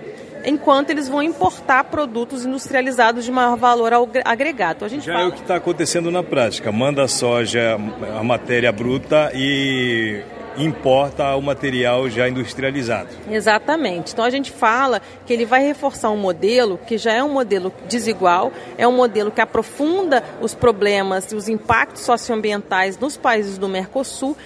enquanto 0.44 0.90
eles 0.90 1.08
vão 1.08 1.22
importar 1.22 1.84
produtos 1.84 2.44
industrializados 2.44 3.24
de 3.24 3.30
maior 3.30 3.56
valor 3.56 3.92
agregado. 4.24 4.84
A 4.84 4.88
gente 4.88 5.06
Já 5.06 5.12
fala... 5.12 5.24
é 5.24 5.28
o 5.28 5.32
que 5.32 5.42
está 5.42 5.56
acontecendo 5.56 6.10
na 6.10 6.22
prática. 6.22 6.72
Manda 6.72 7.06
soja, 7.08 7.78
a 8.18 8.22
matéria 8.22 8.72
bruta 8.72 9.30
e 9.34 10.22
importa 10.56 11.34
o 11.36 11.42
material 11.42 12.08
já 12.08 12.28
industrializado. 12.28 13.08
Exatamente. 13.30 14.12
Então 14.12 14.24
a 14.24 14.30
gente 14.30 14.50
fala 14.50 15.00
que 15.24 15.32
ele 15.32 15.44
vai 15.44 15.62
reforçar 15.62 16.10
um 16.10 16.16
modelo 16.16 16.78
que 16.86 16.98
já 16.98 17.12
é 17.12 17.22
um 17.22 17.32
modelo 17.32 17.72
desigual, 17.88 18.52
é 18.76 18.86
um 18.86 18.92
modelo 18.92 19.30
que 19.30 19.40
aprofunda 19.40 20.22
os 20.40 20.54
problemas 20.54 21.30
e 21.32 21.36
os 21.36 21.48
impactos 21.48 22.02
socioambientais 22.02 22.98
nos 22.98 23.16
países 23.16 23.58
do 23.58 23.68
Mercosul 23.68 24.36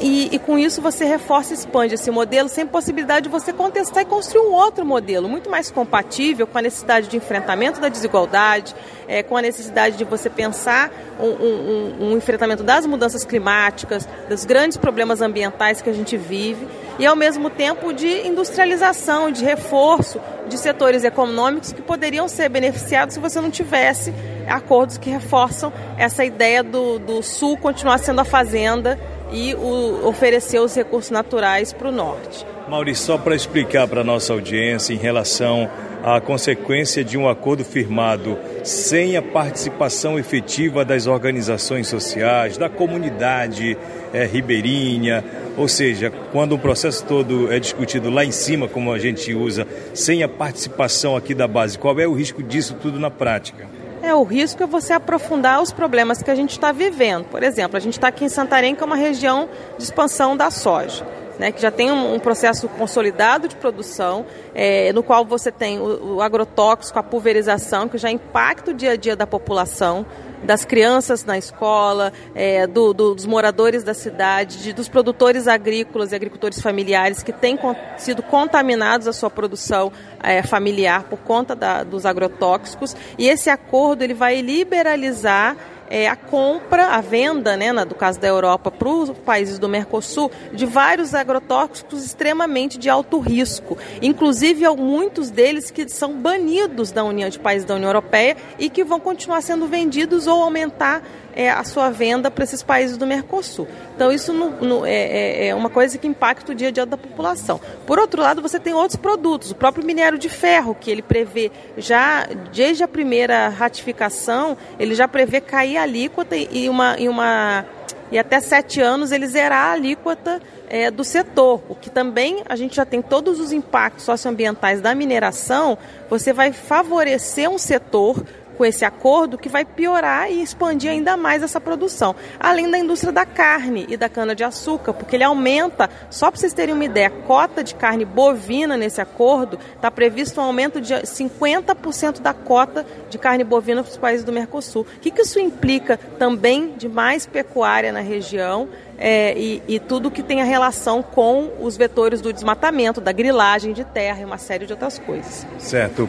e, 0.00 0.34
e 0.34 0.38
com 0.38 0.58
isso 0.58 0.80
você 0.80 1.04
reforça 1.04 1.52
e 1.52 1.56
expande 1.56 1.94
esse 1.94 2.10
modelo 2.10 2.48
sem 2.48 2.66
possibilidade 2.66 3.24
de 3.24 3.28
você 3.28 3.52
contestar 3.52 4.02
e 4.02 4.06
construir 4.06 4.42
um 4.42 4.52
outro 4.52 4.84
modelo 4.84 5.28
muito 5.28 5.50
mais 5.50 5.70
compatível 5.70 6.46
com 6.46 6.58
a 6.58 6.62
necessidade 6.62 7.08
de 7.08 7.16
enfrentamento 7.16 7.80
da 7.80 7.88
desigualdade, 7.88 8.74
é, 9.06 9.22
com 9.22 9.36
a 9.36 9.42
necessidade 9.42 9.96
de 9.96 10.04
você 10.04 10.30
pensar 10.30 10.90
um, 11.18 11.26
um, 11.26 12.10
um 12.10 12.16
enfrentamento 12.16 12.62
das 12.62 12.86
mudanças 12.86 13.24
climáticas, 13.24 14.08
dos 14.28 14.44
grandes 14.44 14.76
problemas 14.76 15.20
ambientais 15.20 15.49
ambientais 15.50 15.82
que 15.82 15.90
a 15.90 15.92
gente 15.92 16.16
vive 16.16 16.66
e 16.98 17.04
ao 17.04 17.16
mesmo 17.16 17.50
tempo 17.50 17.92
de 17.92 18.26
industrialização, 18.26 19.30
de 19.30 19.44
reforço 19.44 20.20
de 20.48 20.56
setores 20.56 21.04
econômicos 21.04 21.72
que 21.72 21.82
poderiam 21.82 22.28
ser 22.28 22.48
beneficiados 22.48 23.14
se 23.14 23.20
você 23.20 23.40
não 23.40 23.50
tivesse 23.50 24.14
acordos 24.48 24.96
que 24.96 25.10
reforçam 25.10 25.72
essa 25.98 26.24
ideia 26.24 26.62
do, 26.62 26.98
do 26.98 27.22
sul 27.22 27.56
continuar 27.56 27.98
sendo 27.98 28.20
a 28.20 28.24
fazenda 28.24 28.98
e 29.32 29.54
o, 29.54 30.06
oferecer 30.06 30.60
os 30.60 30.74
recursos 30.74 31.10
naturais 31.10 31.72
para 31.72 31.88
o 31.88 31.92
norte. 31.92 32.46
Maurício, 32.70 33.04
só 33.04 33.18
para 33.18 33.34
explicar 33.34 33.88
para 33.88 34.02
a 34.02 34.04
nossa 34.04 34.32
audiência 34.32 34.94
em 34.94 34.96
relação 34.96 35.68
à 36.04 36.20
consequência 36.20 37.02
de 37.02 37.18
um 37.18 37.28
acordo 37.28 37.64
firmado 37.64 38.38
sem 38.62 39.16
a 39.16 39.22
participação 39.22 40.16
efetiva 40.16 40.84
das 40.84 41.08
organizações 41.08 41.88
sociais, 41.88 42.56
da 42.56 42.68
comunidade 42.68 43.76
é, 44.12 44.24
ribeirinha, 44.24 45.24
ou 45.56 45.66
seja, 45.66 46.12
quando 46.30 46.54
o 46.54 46.58
processo 46.60 47.04
todo 47.04 47.52
é 47.52 47.58
discutido 47.58 48.08
lá 48.08 48.24
em 48.24 48.30
cima, 48.30 48.68
como 48.68 48.92
a 48.92 49.00
gente 49.00 49.34
usa, 49.34 49.66
sem 49.92 50.22
a 50.22 50.28
participação 50.28 51.16
aqui 51.16 51.34
da 51.34 51.48
base, 51.48 51.76
qual 51.76 51.98
é 51.98 52.06
o 52.06 52.14
risco 52.14 52.40
disso 52.40 52.76
tudo 52.80 53.00
na 53.00 53.10
prática? 53.10 53.68
É, 54.00 54.14
o 54.14 54.22
risco 54.22 54.62
é 54.62 54.66
você 54.66 54.92
aprofundar 54.92 55.60
os 55.60 55.72
problemas 55.72 56.22
que 56.22 56.30
a 56.30 56.36
gente 56.36 56.52
está 56.52 56.70
vivendo. 56.70 57.24
Por 57.24 57.42
exemplo, 57.42 57.76
a 57.76 57.80
gente 57.80 57.94
está 57.94 58.08
aqui 58.08 58.24
em 58.24 58.28
Santarém, 58.28 58.76
que 58.76 58.82
é 58.82 58.86
uma 58.86 58.96
região 58.96 59.48
de 59.76 59.82
expansão 59.82 60.36
da 60.36 60.52
soja 60.52 61.04
né, 61.40 61.50
que 61.50 61.60
já 61.60 61.70
tem 61.70 61.90
um, 61.90 62.16
um 62.16 62.18
processo 62.18 62.68
consolidado 62.68 63.48
de 63.48 63.56
produção, 63.56 64.26
é, 64.54 64.92
no 64.92 65.02
qual 65.02 65.24
você 65.24 65.50
tem 65.50 65.78
o, 65.78 66.16
o, 66.16 66.20
agrotóxico, 66.20 66.98
a 66.98 67.02
pulverização, 67.02 67.88
que 67.88 67.96
já 67.96 68.10
impacta 68.10 68.72
o 68.72 68.74
dia 68.74 68.92
a 68.92 68.96
dia 68.96 69.16
da 69.16 69.26
população. 69.26 70.04
das 70.42 70.64
crianças 70.64 71.22
na 71.22 71.36
escola, 71.36 72.14
é, 72.34 72.66
do, 72.66 72.94
do, 72.94 73.14
dos 73.14 73.26
moradores 73.26 73.84
da 73.84 73.92
cidade, 73.92 74.62
de, 74.62 74.72
dos 74.72 74.88
produtores 74.88 75.46
agrícolas 75.46 76.12
e 76.12 76.14
agricultores 76.14 76.62
familiares 76.62 77.22
que 77.22 77.30
têm 77.30 77.58
con 77.58 77.76
sido 77.98 78.22
contaminados 78.22 79.06
a 79.06 79.12
sua 79.12 79.28
produção 79.28 79.92
é, 80.22 80.42
familiar 80.42 81.04
por 81.10 81.18
conta 81.18 81.54
da, 81.54 81.84
dos 81.84 82.06
agrotóxicos. 82.06 82.96
E 83.18 83.28
esse 83.28 83.50
acordo 83.50 84.02
ele 84.02 84.14
vai 84.14 84.40
liberalizar 84.40 85.58
é, 85.90 86.08
a 86.08 86.14
compra, 86.14 86.86
a 86.86 87.00
venda, 87.00 87.56
né, 87.56 87.72
do 87.84 87.96
caso 87.96 88.18
da 88.20 88.28
Europa, 88.28 88.70
para 88.70 88.88
os 88.88 89.10
países 89.10 89.58
do 89.58 89.68
Mercosul, 89.68 90.30
de 90.52 90.64
vários 90.64 91.14
agrotóxicos 91.14 92.04
extremamente 92.04 92.78
de 92.78 92.88
alto 92.88 93.18
risco. 93.18 93.76
Inclusive, 94.00 94.68
muitos 94.76 95.30
deles 95.30 95.70
que 95.70 95.88
são 95.88 96.14
banidos 96.14 96.92
da 96.92 97.04
União, 97.04 97.28
de 97.28 97.38
países 97.38 97.66
da 97.66 97.74
União 97.74 97.88
Europeia 97.88 98.36
e 98.58 98.70
que 98.70 98.84
vão 98.84 99.00
continuar 99.00 99.42
sendo 99.42 99.66
vendidos 99.66 100.28
ou 100.28 100.40
aumentar 100.42 101.02
é, 101.34 101.50
a 101.50 101.64
sua 101.64 101.90
venda 101.90 102.30
para 102.30 102.44
esses 102.44 102.62
países 102.62 102.96
do 102.96 103.06
Mercosul. 103.06 103.66
Então, 103.94 104.10
isso 104.10 104.32
no, 104.32 104.50
no, 104.50 104.86
é, 104.86 104.92
é, 104.92 105.46
é, 105.48 105.54
uma 105.54 105.70
coisa 105.70 105.96
que 105.98 106.06
impacta 106.06 106.52
o 106.52 106.54
dia 106.54 106.68
a 106.68 106.70
dia 106.70 106.86
da 106.86 106.96
população. 106.96 107.60
Por 107.86 107.98
outro 107.98 108.22
lado, 108.22 108.42
você 108.42 108.58
tem 108.58 108.74
outros 108.74 108.96
produtos, 108.96 109.50
o 109.50 109.54
próprio 109.54 109.84
minério 109.84 110.18
de 110.18 110.28
ferro, 110.28 110.74
que 110.74 110.90
ele 110.90 111.02
prevê 111.02 111.50
já, 111.76 112.26
desde 112.52 112.82
a 112.82 112.88
primeira 112.88 113.48
ratificação, 113.48 114.56
ele 114.78 114.94
já 114.94 115.06
prevê 115.06 115.40
cair 115.40 115.76
a 115.76 115.82
alíquota 115.82 116.36
e 116.36 116.68
uma. 116.68 116.98
E 116.98 117.08
uma 117.08 117.64
e 118.12 118.18
até 118.18 118.40
sete 118.40 118.80
anos 118.80 119.12
ele 119.12 119.26
zerar 119.26 119.66
a 119.68 119.72
alíquota 119.72 120.42
é, 120.68 120.90
do 120.90 121.04
setor, 121.04 121.62
o 121.68 121.74
que 121.74 121.88
também 121.88 122.42
a 122.48 122.56
gente 122.56 122.74
já 122.76 122.84
tem 122.84 123.00
todos 123.00 123.38
os 123.38 123.52
impactos 123.52 124.04
socioambientais 124.04 124.80
da 124.80 124.94
mineração, 124.94 125.78
você 126.08 126.32
vai 126.32 126.52
favorecer 126.52 127.48
um 127.48 127.58
setor 127.58 128.24
com 128.60 128.64
esse 128.66 128.84
acordo 128.84 129.38
que 129.38 129.48
vai 129.48 129.64
piorar 129.64 130.30
e 130.30 130.42
expandir 130.42 130.90
ainda 130.90 131.16
mais 131.16 131.42
essa 131.42 131.58
produção. 131.58 132.14
Além 132.38 132.70
da 132.70 132.76
indústria 132.76 133.10
da 133.10 133.24
carne 133.24 133.86
e 133.88 133.96
da 133.96 134.06
cana-de-açúcar, 134.06 134.92
porque 134.92 135.16
ele 135.16 135.24
aumenta, 135.24 135.88
só 136.10 136.30
para 136.30 136.38
vocês 136.38 136.52
terem 136.52 136.74
uma 136.74 136.84
ideia, 136.84 137.06
a 137.06 137.10
cota 137.10 137.64
de 137.64 137.74
carne 137.74 138.04
bovina 138.04 138.76
nesse 138.76 139.00
acordo 139.00 139.58
está 139.74 139.90
previsto 139.90 140.42
um 140.42 140.44
aumento 140.44 140.78
de 140.78 140.92
50% 140.92 142.20
da 142.20 142.34
cota 142.34 142.84
de 143.08 143.16
carne 143.16 143.44
bovina 143.44 143.82
para 143.82 143.92
os 143.92 143.96
países 143.96 144.26
do 144.26 144.30
Mercosul. 144.30 144.82
O 144.82 145.00
que, 145.00 145.10
que 145.10 145.22
isso 145.22 145.40
implica 145.40 145.96
também 146.18 146.74
de 146.76 146.86
mais 146.86 147.24
pecuária 147.24 147.90
na 147.90 148.00
região? 148.00 148.68
É, 149.00 149.32
e, 149.36 149.62
e, 149.66 149.80
tudo 149.80 150.10
que 150.10 150.22
tem 150.22 150.42
a 150.42 150.44
relação 150.44 151.02
com 151.02 151.50
os 151.58 151.74
vetores 151.74 152.20
do 152.20 152.30
desmatamento, 152.30 153.00
da 153.00 153.12
grilagem 153.12 153.72
de 153.72 153.82
terra 153.82 154.20
e 154.20 154.24
uma 154.26 154.36
série 154.36 154.66
de 154.66 154.72
outras 154.74 154.98
coisas. 154.98 155.46
Certo. 155.58 156.06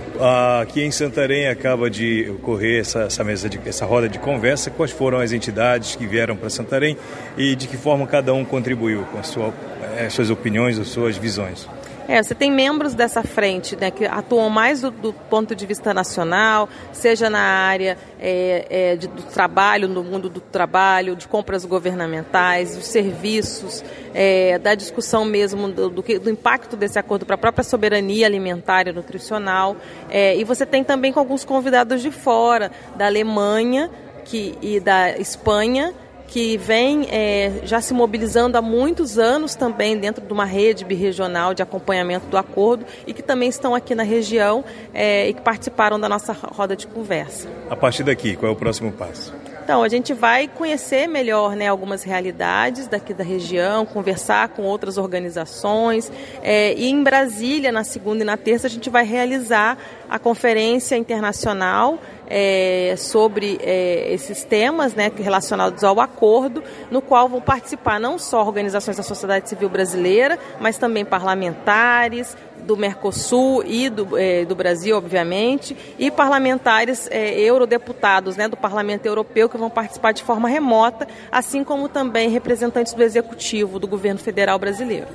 Aqui 0.62 0.84
em 0.84 0.92
Santarém 0.92 1.48
acaba 1.48 1.90
de 1.90 2.30
ocorrer 2.30 2.82
essa, 2.82 3.04
essa 3.04 3.24
mesa 3.24 3.48
de, 3.48 3.60
essa 3.66 3.86
roda 3.86 4.10
de 4.10 4.20
conversa. 4.20 4.70
Quais 4.70 4.92
foram 4.92 5.20
as 5.20 5.32
entidades 5.32 5.96
que 5.96 6.06
vieram 6.06 6.36
para 6.36 6.50
Santarém 6.50 6.98
e 7.38 7.56
de 7.56 7.66
que 7.66 7.78
forma 7.78 8.06
cada 8.06 8.34
um 8.34 8.44
contribuiu 8.44 9.04
com 9.12 9.24
sua, 9.24 9.54
as 9.94 9.98
eh, 9.98 10.10
suas 10.10 10.30
opiniões, 10.30 10.78
as 10.78 10.90
suas 10.90 11.16
visões? 11.16 11.68
É, 12.12 12.22
você 12.22 12.36
tem 12.36 12.52
membros 12.52 12.94
dessa 12.94 13.24
frente 13.24 13.74
né, 13.78 13.90
que 13.90 14.04
atuam 14.04 14.50
mais 14.50 14.82
do, 14.82 14.92
do 14.92 15.14
ponto 15.14 15.56
de 15.56 15.66
vista 15.66 15.94
nacional, 15.94 16.68
seja 16.92 17.30
na 17.30 17.40
área 17.40 17.98
é, 18.20 18.68
é, 18.70 18.96
de, 18.98 19.08
do 19.08 19.24
trabalho, 19.24 19.88
no 19.88 20.04
mundo 20.04 20.28
do 20.28 20.42
trabalho, 20.42 21.16
de 21.16 21.26
compras 21.26 21.64
governamentais, 21.64 22.76
dos 22.76 22.88
serviços, 22.88 23.82
é, 24.14 24.60
da 24.60 24.76
discussão 24.76 25.24
mesmo 25.24 25.70
do, 25.70 25.90
do, 25.90 26.02
do, 26.02 26.30
impacto 26.30 26.76
desse 26.76 27.00
acordo 27.00 27.26
para 27.26 27.36
a 27.36 27.38
própria 27.38 27.64
soberania 27.64 28.26
alimentar 28.26 28.90
e 28.90 28.92
nutricional. 28.92 29.78
É, 30.10 30.36
e 30.36 30.44
você 30.44 30.66
tem 30.66 30.84
também 30.84 31.14
com 31.14 31.20
alguns 31.22 31.46
convidados 31.46 32.02
de 32.02 32.12
fora, 32.12 32.74
da 32.98 33.06
Alemanha 33.06 33.90
que, 34.26 34.58
e 34.62 34.82
da 34.82 35.18
Espanha, 35.18 35.94
que 36.32 36.56
vem 36.56 37.08
é, 37.12 37.60
já 37.66 37.82
se 37.82 37.94
mobilizando 37.94 38.58
há 38.58 38.62
muitos 38.62 39.20
anos 39.20 39.54
também 39.54 39.98
dentro 39.98 40.26
de 40.26 40.32
uma 40.32 40.46
rede 40.46 40.86
birregional 40.86 41.54
de 41.54 41.62
acompanhamento 41.62 42.26
do 42.28 42.38
acordo 42.38 42.86
e 43.06 43.14
que 43.14 43.22
também 43.22 43.50
estão 43.50 43.76
aqui 43.76 43.94
na 43.94 44.04
região 44.04 44.64
é, 44.94 45.28
e 45.28 45.34
que 45.34 45.42
participaram 45.42 46.00
da 46.00 46.08
nossa 46.08 46.32
roda 46.32 46.74
de 46.74 46.88
conversa. 46.88 47.50
A 47.70 47.76
partir 47.76 48.04
daqui, 48.04 48.38
qual 48.38 48.50
é 48.50 48.56
o 48.56 48.58
próximo 48.58 48.94
passo? 48.94 49.34
Então, 49.72 49.84
a 49.84 49.88
gente 49.88 50.14
vai 50.14 50.50
conhecer 50.50 51.08
melhor 51.08 51.56
né, 51.56 51.70
algumas 51.70 52.04
realidades 52.04 52.88
daqui 52.90 53.14
da 53.14 53.24
região, 53.24 53.86
conversar 53.86 54.50
com 54.50 54.64
outras 54.64 54.98
organizações. 54.98 56.12
É, 56.44 56.74
e 56.74 56.90
em 56.90 57.02
Brasília, 57.02 57.72
na 57.72 57.86
segunda 57.86 58.22
e 58.22 58.26
na 58.26 58.36
terça, 58.36 58.68
a 58.68 58.70
gente 58.70 58.90
vai 58.90 59.06
realizar 59.06 59.78
a 60.10 60.20
conferência 60.20 60.98
internacional 60.98 61.98
é, 62.28 62.96
sobre 62.98 63.60
é, 63.62 64.14
esses 64.14 64.44
temas 64.44 64.94
né, 64.94 65.10
relacionados 65.16 65.86
ao 65.86 66.02
acordo, 66.02 66.62
no 66.90 67.02
qual 67.02 67.30
vão 67.30 67.40
participar 67.40 67.98
não 67.98 68.20
só 68.20 68.44
organizações 68.46 68.98
da 68.98 69.04
sociedade 69.04 69.48
civil 69.48 69.70
brasileira, 69.70 70.38
mas 70.60 70.78
também 70.78 71.06
parlamentares 71.06 72.36
do 72.64 72.78
Mercosul 72.78 73.64
e 73.66 73.90
do, 73.90 74.18
é, 74.18 74.46
do 74.46 74.56
Brasil, 74.56 74.96
obviamente, 74.98 75.76
e 75.98 76.10
parlamentares 76.10 77.08
é, 77.12 77.40
eurodeputados 77.40 78.36
né, 78.38 78.48
do 78.48 78.58
Parlamento 78.58 79.06
Europeu 79.06 79.50
que 79.50 79.58
vão 79.58 79.70
participar 79.70 80.12
de 80.12 80.24
forma 80.24 80.48
remota, 80.48 81.08
assim 81.32 81.64
como 81.64 81.90
também 81.90 82.30
representantes 82.30 82.94
do 82.94 83.04
Executivo 83.04 83.80
do 83.80 83.88
governo 83.88 84.20
federal 84.20 84.58
brasileiro. 84.60 85.08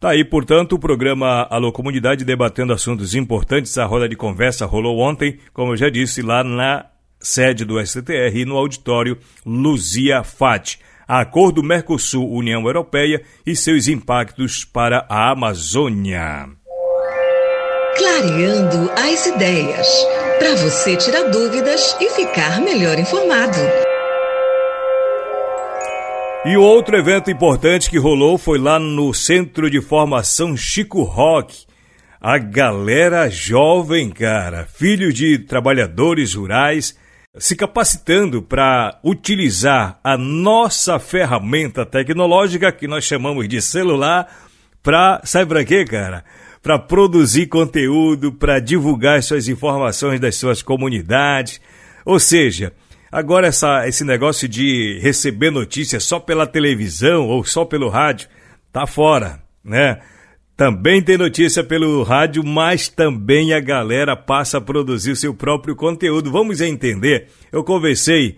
Tá 0.00 0.10
aí, 0.10 0.24
portanto, 0.24 0.72
o 0.72 0.78
programa 0.78 1.46
Alô 1.50 1.70
Comunidade 1.70 2.24
debatendo 2.24 2.72
assuntos 2.72 3.14
importantes. 3.14 3.76
A 3.76 3.84
roda 3.84 4.08
de 4.08 4.16
conversa 4.16 4.64
rolou 4.64 4.98
ontem, 4.98 5.38
como 5.52 5.72
eu 5.72 5.76
já 5.76 5.90
disse, 5.90 6.22
lá 6.22 6.42
na 6.42 6.86
sede 7.20 7.66
do 7.66 7.78
STR, 7.84 8.46
no 8.46 8.56
auditório 8.56 9.18
Luzia 9.44 10.22
Fati. 10.22 10.78
Acordo 11.06 11.62
Mercosul-União 11.62 12.64
Europeia 12.64 13.22
e 13.44 13.54
seus 13.54 13.88
impactos 13.88 14.64
para 14.64 15.04
a 15.08 15.32
Amazônia. 15.32 16.48
Clareando 18.00 18.90
as 18.96 19.26
ideias, 19.26 19.86
para 20.38 20.56
você 20.56 20.96
tirar 20.96 21.24
dúvidas 21.24 21.94
e 22.00 22.08
ficar 22.08 22.58
melhor 22.58 22.98
informado. 22.98 23.58
E 26.46 26.56
outro 26.56 26.96
evento 26.96 27.30
importante 27.30 27.90
que 27.90 27.98
rolou 27.98 28.38
foi 28.38 28.58
lá 28.58 28.78
no 28.78 29.12
Centro 29.12 29.68
de 29.68 29.82
Formação 29.82 30.56
Chico 30.56 31.02
Rock. 31.02 31.66
A 32.18 32.38
galera 32.38 33.28
jovem, 33.28 34.08
cara, 34.08 34.64
filho 34.64 35.12
de 35.12 35.38
trabalhadores 35.38 36.32
rurais, 36.32 36.96
se 37.36 37.54
capacitando 37.54 38.40
para 38.40 38.98
utilizar 39.04 40.00
a 40.02 40.16
nossa 40.16 40.98
ferramenta 40.98 41.84
tecnológica 41.84 42.72
que 42.72 42.88
nós 42.88 43.04
chamamos 43.04 43.46
de 43.46 43.60
celular 43.60 44.26
para, 44.82 45.20
sabe 45.22 45.50
para 45.50 45.64
quê, 45.66 45.84
cara? 45.84 46.24
Para 46.62 46.78
produzir 46.78 47.46
conteúdo, 47.46 48.32
para 48.32 48.60
divulgar 48.60 49.22
suas 49.22 49.48
informações 49.48 50.20
das 50.20 50.36
suas 50.36 50.62
comunidades. 50.62 51.60
Ou 52.04 52.18
seja, 52.18 52.72
Agora, 53.12 53.48
essa, 53.48 53.88
esse 53.88 54.04
negócio 54.04 54.46
de 54.46 55.00
receber 55.02 55.50
notícias 55.50 56.04
só 56.04 56.20
pela 56.20 56.46
televisão 56.46 57.26
ou 57.26 57.44
só 57.44 57.64
pelo 57.64 57.88
rádio, 57.88 58.28
tá 58.72 58.86
fora, 58.86 59.42
né? 59.64 60.00
Também 60.56 61.02
tem 61.02 61.16
notícia 61.16 61.64
pelo 61.64 62.04
rádio, 62.04 62.44
mas 62.44 62.86
também 62.86 63.52
a 63.52 63.58
galera 63.58 64.14
passa 64.14 64.58
a 64.58 64.60
produzir 64.60 65.10
o 65.10 65.16
seu 65.16 65.34
próprio 65.34 65.74
conteúdo. 65.74 66.30
Vamos 66.30 66.60
entender. 66.60 67.28
Eu 67.50 67.64
conversei 67.64 68.36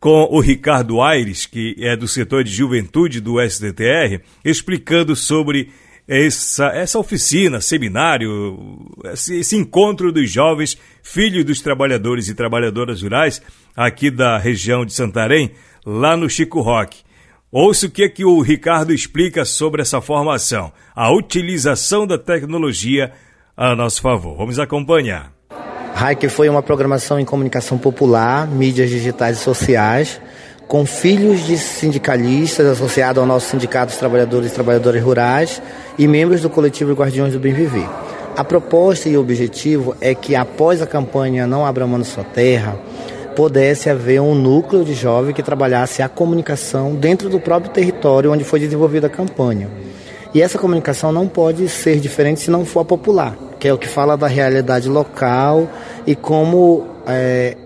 com 0.00 0.28
o 0.30 0.40
Ricardo 0.40 1.02
Aires, 1.02 1.44
que 1.44 1.74
é 1.80 1.96
do 1.96 2.08
setor 2.08 2.44
de 2.44 2.52
juventude 2.52 3.20
do 3.20 3.40
SDTR, 3.40 4.22
explicando 4.44 5.14
sobre 5.14 5.70
essa, 6.06 6.66
essa 6.66 6.98
oficina, 6.98 7.60
seminário, 7.60 8.58
esse, 9.12 9.36
esse, 9.38 9.56
encontro 9.56 10.12
dos 10.12 10.30
jovens, 10.30 10.78
filhos 11.02 11.44
dos 11.44 11.60
trabalhadores 11.60 12.28
e 12.28 12.34
trabalhadoras 12.34 13.02
rurais 13.02 13.40
aqui 13.76 14.10
da 14.10 14.38
região 14.38 14.84
de 14.84 14.92
Santarém, 14.92 15.52
lá 15.84 16.16
no 16.16 16.28
Chico 16.28 16.60
Rock. 16.60 16.98
Ouça 17.50 17.86
o 17.86 17.90
que, 17.90 18.02
é 18.02 18.08
que 18.08 18.24
o 18.24 18.40
Ricardo 18.40 18.92
explica 18.92 19.44
sobre 19.44 19.80
essa 19.80 20.00
formação, 20.00 20.72
a 20.94 21.12
utilização 21.12 22.06
da 22.06 22.18
tecnologia 22.18 23.12
a 23.56 23.76
nosso 23.76 24.02
favor. 24.02 24.36
Vamos 24.36 24.58
acompanhar. 24.58 25.32
Raik 25.94 26.28
foi 26.28 26.48
uma 26.48 26.62
programação 26.62 27.20
em 27.20 27.24
comunicação 27.24 27.78
popular, 27.78 28.48
mídias 28.48 28.90
digitais 28.90 29.38
e 29.38 29.40
sociais, 29.40 30.20
com 30.66 30.86
filhos 30.86 31.46
de 31.46 31.58
sindicalistas 31.58 32.66
associados 32.66 33.20
ao 33.20 33.26
nosso 33.26 33.50
Sindicato 33.50 33.86
dos 33.86 33.96
Trabalhadores 33.96 34.50
e 34.50 34.54
Trabalhadoras 34.54 35.02
Rurais 35.02 35.62
e 35.98 36.08
membros 36.08 36.40
do 36.40 36.50
coletivo 36.50 36.92
Guardiões 36.92 37.32
do 37.32 37.38
Bem 37.38 37.52
Viver. 37.52 37.88
A 38.36 38.42
proposta 38.42 39.08
e 39.08 39.16
o 39.16 39.20
objetivo 39.20 39.94
é 40.00 40.14
que 40.14 40.34
após 40.34 40.82
a 40.82 40.86
campanha 40.86 41.46
Não 41.46 41.64
Abra 41.64 41.86
Mão 41.86 42.02
Sua 42.02 42.24
Terra, 42.24 42.76
pudesse 43.34 43.90
haver 43.90 44.20
um 44.20 44.34
núcleo 44.34 44.84
de 44.84 44.94
jovens 44.94 45.34
que 45.34 45.42
trabalhasse 45.42 46.02
a 46.02 46.08
comunicação 46.08 46.94
dentro 46.94 47.28
do 47.28 47.40
próprio 47.40 47.70
território 47.70 48.32
onde 48.32 48.44
foi 48.44 48.60
desenvolvida 48.60 49.08
a 49.08 49.10
campanha. 49.10 49.68
E 50.32 50.42
essa 50.42 50.58
comunicação 50.58 51.12
não 51.12 51.28
pode 51.28 51.68
ser 51.68 52.00
diferente 52.00 52.40
se 52.40 52.50
não 52.50 52.64
for 52.64 52.80
a 52.80 52.84
popular, 52.84 53.36
que 53.58 53.68
é 53.68 53.72
o 53.72 53.78
que 53.78 53.86
fala 53.86 54.16
da 54.16 54.26
realidade 54.26 54.88
local 54.88 55.68
e 56.06 56.14
como 56.14 56.86
é, 57.06 57.56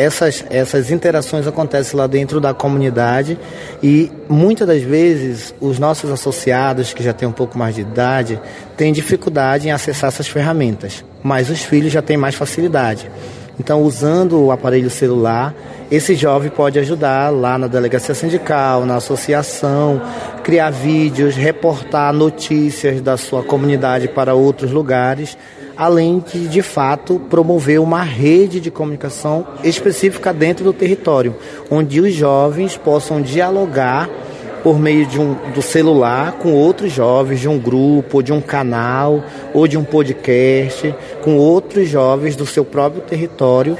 essas, 0.00 0.44
essas 0.48 0.90
interações 0.90 1.46
acontecem 1.46 1.98
lá 1.98 2.06
dentro 2.06 2.40
da 2.40 2.54
comunidade 2.54 3.38
e 3.82 4.10
muitas 4.28 4.66
das 4.66 4.82
vezes 4.82 5.54
os 5.60 5.78
nossos 5.78 6.10
associados, 6.10 6.94
que 6.94 7.02
já 7.02 7.12
têm 7.12 7.28
um 7.28 7.32
pouco 7.32 7.58
mais 7.58 7.74
de 7.74 7.82
idade, 7.82 8.40
têm 8.76 8.92
dificuldade 8.92 9.68
em 9.68 9.72
acessar 9.72 10.08
essas 10.08 10.26
ferramentas, 10.26 11.04
mas 11.22 11.50
os 11.50 11.62
filhos 11.62 11.92
já 11.92 12.00
têm 12.00 12.16
mais 12.16 12.34
facilidade. 12.34 13.10
Então, 13.58 13.82
usando 13.82 14.42
o 14.42 14.50
aparelho 14.50 14.88
celular, 14.88 15.54
esse 15.90 16.14
jovem 16.14 16.50
pode 16.50 16.78
ajudar 16.78 17.28
lá 17.28 17.58
na 17.58 17.66
delegacia 17.66 18.14
sindical, 18.14 18.86
na 18.86 18.96
associação, 18.96 20.00
criar 20.42 20.70
vídeos, 20.70 21.36
reportar 21.36 22.10
notícias 22.14 23.02
da 23.02 23.18
sua 23.18 23.42
comunidade 23.42 24.08
para 24.08 24.32
outros 24.32 24.70
lugares 24.70 25.36
além 25.80 26.22
de, 26.30 26.46
de 26.46 26.60
fato, 26.60 27.18
promover 27.30 27.80
uma 27.80 28.02
rede 28.02 28.60
de 28.60 28.70
comunicação 28.70 29.46
específica 29.64 30.30
dentro 30.30 30.62
do 30.62 30.74
território, 30.74 31.34
onde 31.70 32.02
os 32.02 32.12
jovens 32.12 32.76
possam 32.76 33.22
dialogar 33.22 34.06
por 34.62 34.78
meio 34.78 35.06
de 35.06 35.18
um, 35.18 35.34
do 35.54 35.62
celular 35.62 36.32
com 36.32 36.52
outros 36.52 36.92
jovens 36.92 37.40
de 37.40 37.48
um 37.48 37.58
grupo, 37.58 38.18
ou 38.18 38.22
de 38.22 38.30
um 38.30 38.42
canal, 38.42 39.24
ou 39.54 39.66
de 39.66 39.78
um 39.78 39.82
podcast, 39.82 40.94
com 41.22 41.38
outros 41.38 41.88
jovens 41.88 42.36
do 42.36 42.44
seu 42.44 42.62
próprio 42.62 43.00
território 43.00 43.78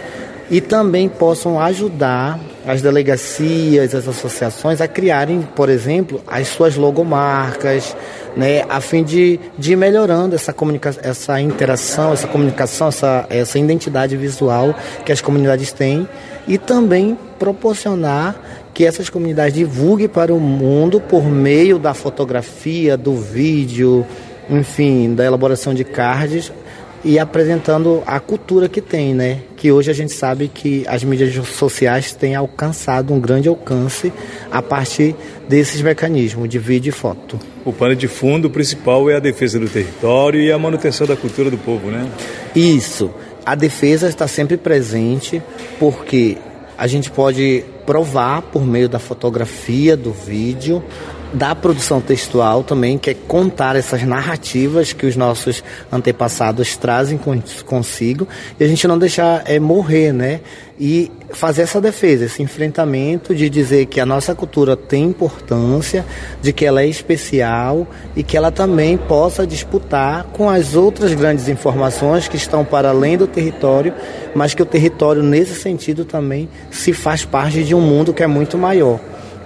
e 0.50 0.60
também 0.60 1.08
possam 1.08 1.60
ajudar 1.60 2.40
as 2.66 2.82
delegacias, 2.82 3.94
as 3.94 4.08
associações 4.08 4.80
a 4.80 4.88
criarem, 4.88 5.42
por 5.54 5.68
exemplo, 5.68 6.20
as 6.26 6.48
suas 6.48 6.76
logomarcas, 6.76 7.96
né, 8.36 8.64
a 8.68 8.80
fim 8.80 9.02
de, 9.02 9.40
de 9.58 9.72
ir 9.72 9.76
melhorando 9.76 10.34
essa 10.34 10.52
comunicação, 10.52 11.02
essa 11.04 11.40
interação, 11.40 12.12
essa 12.12 12.26
comunicação, 12.26 12.88
essa, 12.88 13.26
essa 13.28 13.58
identidade 13.58 14.16
visual 14.16 14.74
que 15.04 15.12
as 15.12 15.20
comunidades 15.20 15.72
têm 15.72 16.08
e 16.46 16.58
também 16.58 17.18
proporcionar 17.38 18.36
que 18.72 18.84
essas 18.86 19.10
comunidades 19.10 19.54
divulguem 19.54 20.08
para 20.08 20.32
o 20.32 20.40
mundo 20.40 21.00
por 21.00 21.24
meio 21.24 21.78
da 21.78 21.92
fotografia, 21.92 22.96
do 22.96 23.16
vídeo, 23.16 24.06
enfim, 24.48 25.14
da 25.14 25.24
elaboração 25.24 25.74
de 25.74 25.84
cards 25.84 26.52
e 27.04 27.18
apresentando 27.18 28.02
a 28.06 28.20
cultura 28.20 28.68
que 28.68 28.80
tem, 28.80 29.14
né? 29.14 29.40
Que 29.56 29.72
hoje 29.72 29.90
a 29.90 29.94
gente 29.94 30.12
sabe 30.12 30.48
que 30.48 30.84
as 30.86 31.02
mídias 31.02 31.34
sociais 31.48 32.12
têm 32.12 32.34
alcançado 32.34 33.12
um 33.14 33.20
grande 33.20 33.48
alcance 33.48 34.12
a 34.50 34.60
partir 34.60 35.14
desses 35.48 35.80
mecanismos 35.80 36.48
de 36.48 36.58
vídeo 36.58 36.90
e 36.90 36.92
foto. 36.92 37.38
O 37.64 37.72
pano 37.72 37.96
de 37.96 38.08
fundo 38.08 38.50
principal 38.50 39.08
é 39.08 39.16
a 39.16 39.20
defesa 39.20 39.58
do 39.58 39.68
território 39.68 40.40
e 40.40 40.52
a 40.52 40.58
manutenção 40.58 41.06
da 41.06 41.16
cultura 41.16 41.50
do 41.50 41.58
povo, 41.58 41.90
né? 41.90 42.06
Isso. 42.54 43.10
A 43.44 43.54
defesa 43.54 44.08
está 44.08 44.28
sempre 44.28 44.56
presente 44.56 45.42
porque 45.78 46.36
a 46.76 46.86
gente 46.86 47.10
pode 47.10 47.64
provar 47.86 48.42
por 48.42 48.66
meio 48.66 48.88
da 48.88 48.98
fotografia, 48.98 49.96
do 49.96 50.12
vídeo, 50.12 50.82
da 51.32 51.54
produção 51.54 52.00
textual 52.00 52.64
também, 52.64 52.98
que 52.98 53.10
é 53.10 53.14
contar 53.14 53.76
essas 53.76 54.02
narrativas 54.02 54.92
que 54.92 55.06
os 55.06 55.16
nossos 55.16 55.62
antepassados 55.90 56.76
trazem 56.76 57.18
consigo 57.64 58.26
e 58.58 58.64
a 58.64 58.68
gente 58.68 58.86
não 58.88 58.98
deixar 58.98 59.42
é, 59.46 59.60
morrer, 59.60 60.12
né? 60.12 60.40
E 60.78 61.12
fazer 61.30 61.62
essa 61.62 61.80
defesa, 61.80 62.24
esse 62.24 62.42
enfrentamento 62.42 63.34
de 63.34 63.50
dizer 63.50 63.86
que 63.86 64.00
a 64.00 64.06
nossa 64.06 64.34
cultura 64.34 64.74
tem 64.76 65.04
importância, 65.04 66.04
de 66.40 66.52
que 66.52 66.64
ela 66.64 66.80
é 66.82 66.86
especial 66.86 67.86
e 68.16 68.22
que 68.22 68.36
ela 68.36 68.50
também 68.50 68.96
possa 68.96 69.46
disputar 69.46 70.24
com 70.32 70.48
as 70.48 70.74
outras 70.74 71.12
grandes 71.12 71.48
informações 71.48 72.28
que 72.28 72.36
estão 72.36 72.64
para 72.64 72.88
além 72.88 73.18
do 73.18 73.26
território, 73.26 73.92
mas 74.34 74.54
que 74.54 74.62
o 74.62 74.66
território, 74.66 75.22
nesse 75.22 75.54
sentido, 75.54 76.04
também 76.04 76.48
se 76.70 76.94
faz 76.94 77.24
parte 77.26 77.62
de 77.62 77.74
um 77.74 77.80
mundo 77.80 78.14
que 78.14 78.22
é 78.22 78.26
muito 78.26 78.56
maior. 78.56 78.98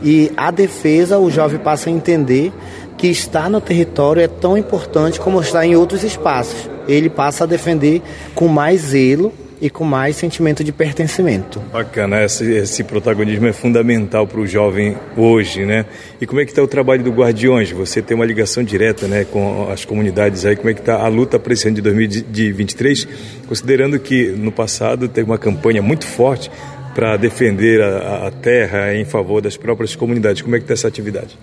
E 0.02 0.30
a 0.36 0.50
defesa, 0.50 1.18
o 1.18 1.30
jovem 1.30 1.58
passa 1.58 1.88
a 1.88 1.92
entender 1.92 2.52
que 2.96 3.08
estar 3.08 3.50
no 3.50 3.60
território 3.60 4.22
é 4.22 4.28
tão 4.28 4.56
importante 4.56 5.20
como 5.20 5.40
estar 5.40 5.64
em 5.66 5.76
outros 5.76 6.04
espaços. 6.04 6.68
Ele 6.86 7.08
passa 7.08 7.44
a 7.44 7.46
defender 7.46 8.02
com 8.34 8.48
mais 8.48 8.80
zelo 8.80 9.32
e 9.60 9.70
com 9.70 9.84
mais 9.84 10.16
sentimento 10.16 10.62
de 10.62 10.72
pertencimento. 10.72 11.58
Bacana, 11.72 12.22
esse, 12.22 12.44
esse 12.52 12.84
protagonismo 12.84 13.46
é 13.46 13.52
fundamental 13.52 14.26
para 14.26 14.40
o 14.40 14.46
jovem 14.46 14.96
hoje, 15.16 15.64
né? 15.64 15.86
E 16.20 16.26
como 16.26 16.40
é 16.40 16.44
que 16.44 16.50
está 16.50 16.62
o 16.62 16.66
trabalho 16.66 17.02
do 17.02 17.10
Guardiões? 17.10 17.70
Você 17.70 18.02
tem 18.02 18.14
uma 18.14 18.26
ligação 18.26 18.62
direta, 18.62 19.06
né, 19.06 19.24
com 19.24 19.68
as 19.70 19.84
comunidades 19.84 20.44
aí. 20.44 20.54
Como 20.54 20.68
é 20.68 20.74
que 20.74 20.80
está 20.80 20.96
a 20.96 21.08
luta 21.08 21.38
para 21.38 21.52
esse 21.52 21.66
ano 21.66 21.76
de 21.76 21.82
2023? 21.82 23.08
Considerando 23.48 23.98
que 23.98 24.28
no 24.32 24.52
passado 24.52 25.08
teve 25.08 25.30
uma 25.30 25.38
campanha 25.38 25.80
muito 25.80 26.06
forte 26.06 26.50
para 26.94 27.16
defender 27.16 27.82
a, 27.82 28.28
a, 28.28 28.30
terra 28.30 28.94
em 28.94 29.04
favor 29.04 29.42
das 29.42 29.56
próprias 29.56 29.96
comunidades. 29.96 30.42
Como 30.42 30.54
é 30.54 30.58
que 30.58 30.64
está 30.64 30.74
essa 30.74 30.88
atividade? 30.88 31.36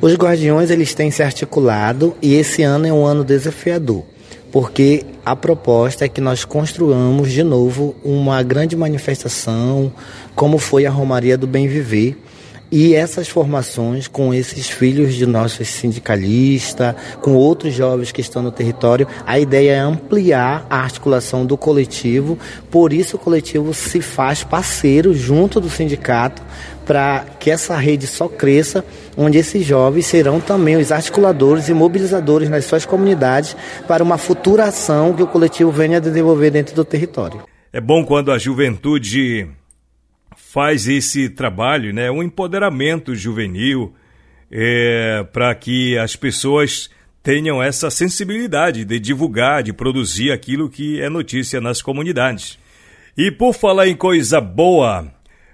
Os 0.00 0.14
guardiões 0.14 0.70
eles 0.70 0.94
têm 0.94 1.10
se 1.10 1.22
articulado 1.22 2.16
e 2.20 2.34
esse 2.34 2.62
ano 2.62 2.86
é 2.86 2.92
um 2.92 3.04
ano 3.04 3.22
desafiador, 3.22 4.02
porque 4.50 5.04
a 5.24 5.36
proposta 5.36 6.04
é 6.04 6.08
que 6.08 6.20
nós 6.20 6.44
construamos 6.44 7.30
de 7.30 7.42
novo 7.42 7.94
uma 8.02 8.42
grande 8.42 8.74
manifestação, 8.74 9.92
como 10.34 10.58
foi 10.58 10.86
a 10.86 10.90
Romaria 10.90 11.36
do 11.36 11.46
Bem 11.46 11.68
Viver, 11.68 12.16
e 12.70 12.94
essas 12.94 13.28
formações 13.28 14.06
com 14.06 14.32
esses 14.32 14.68
filhos 14.68 15.14
de 15.14 15.26
nossos 15.26 15.68
sindicalistas, 15.68 16.94
com 17.20 17.34
outros 17.34 17.74
jovens 17.74 18.12
que 18.12 18.20
estão 18.20 18.42
no 18.42 18.52
território, 18.52 19.06
a 19.26 19.38
ideia 19.38 19.72
é 19.72 19.78
ampliar 19.78 20.66
a 20.70 20.78
articulação 20.78 21.44
do 21.44 21.56
coletivo, 21.56 22.38
por 22.70 22.92
isso 22.92 23.16
o 23.16 23.18
coletivo 23.18 23.74
se 23.74 24.00
faz 24.00 24.44
parceiro 24.44 25.12
junto 25.12 25.60
do 25.60 25.68
sindicato 25.68 26.42
para 26.86 27.24
que 27.38 27.50
essa 27.50 27.76
rede 27.76 28.06
só 28.06 28.28
cresça, 28.28 28.84
onde 29.16 29.38
esses 29.38 29.64
jovens 29.64 30.06
serão 30.06 30.40
também 30.40 30.76
os 30.76 30.90
articuladores 30.90 31.68
e 31.68 31.74
mobilizadores 31.74 32.48
nas 32.48 32.64
suas 32.64 32.84
comunidades 32.84 33.56
para 33.86 34.02
uma 34.02 34.18
futura 34.18 34.64
ação 34.64 35.12
que 35.12 35.22
o 35.22 35.26
coletivo 35.26 35.70
venha 35.70 35.98
a 35.98 36.00
desenvolver 36.00 36.50
dentro 36.50 36.74
do 36.74 36.84
território. 36.84 37.42
É 37.72 37.80
bom 37.80 38.04
quando 38.04 38.32
a 38.32 38.38
juventude 38.38 39.48
faz 40.52 40.88
esse 40.88 41.28
trabalho, 41.28 41.94
né, 41.94 42.10
um 42.10 42.24
empoderamento 42.24 43.14
juvenil 43.14 43.94
é, 44.50 45.24
para 45.32 45.54
que 45.54 45.96
as 45.96 46.16
pessoas 46.16 46.90
tenham 47.22 47.62
essa 47.62 47.88
sensibilidade 47.88 48.84
de 48.84 48.98
divulgar, 48.98 49.62
de 49.62 49.72
produzir 49.72 50.32
aquilo 50.32 50.68
que 50.68 51.00
é 51.00 51.08
notícia 51.08 51.60
nas 51.60 51.80
comunidades. 51.80 52.58
E 53.16 53.30
por 53.30 53.54
falar 53.54 53.86
em 53.86 53.94
coisa 53.94 54.40
boa, 54.40 55.06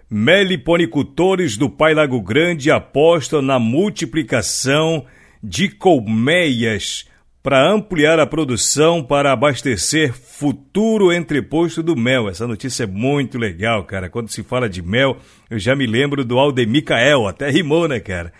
meliponicultores 0.09 1.59
do 1.59 1.68
Pai 1.68 1.92
Lago 1.92 2.18
Grande 2.22 2.70
apostam 2.70 3.42
na 3.42 3.59
multiplicação 3.59 5.04
de 5.42 5.68
colmeias 5.68 7.06
para 7.46 7.64
ampliar 7.70 8.18
a 8.18 8.26
produção 8.26 9.04
para 9.04 9.32
abastecer 9.32 10.12
futuro 10.12 11.12
entreposto 11.12 11.80
do 11.80 11.94
mel. 11.94 12.28
Essa 12.28 12.44
notícia 12.44 12.82
é 12.82 12.88
muito 12.88 13.38
legal, 13.38 13.85
cara. 13.85 14.11
Quando 14.11 14.28
se 14.28 14.42
fala 14.42 14.68
de 14.68 14.82
mel, 14.82 15.18
eu 15.48 15.56
já 15.56 15.76
me 15.76 15.87
lembro 15.87 16.24
do 16.24 16.40
Aldemicael, 16.40 17.24
até 17.28 17.48
rimou, 17.48 17.87
né, 17.87 18.00
cara? 18.00 18.32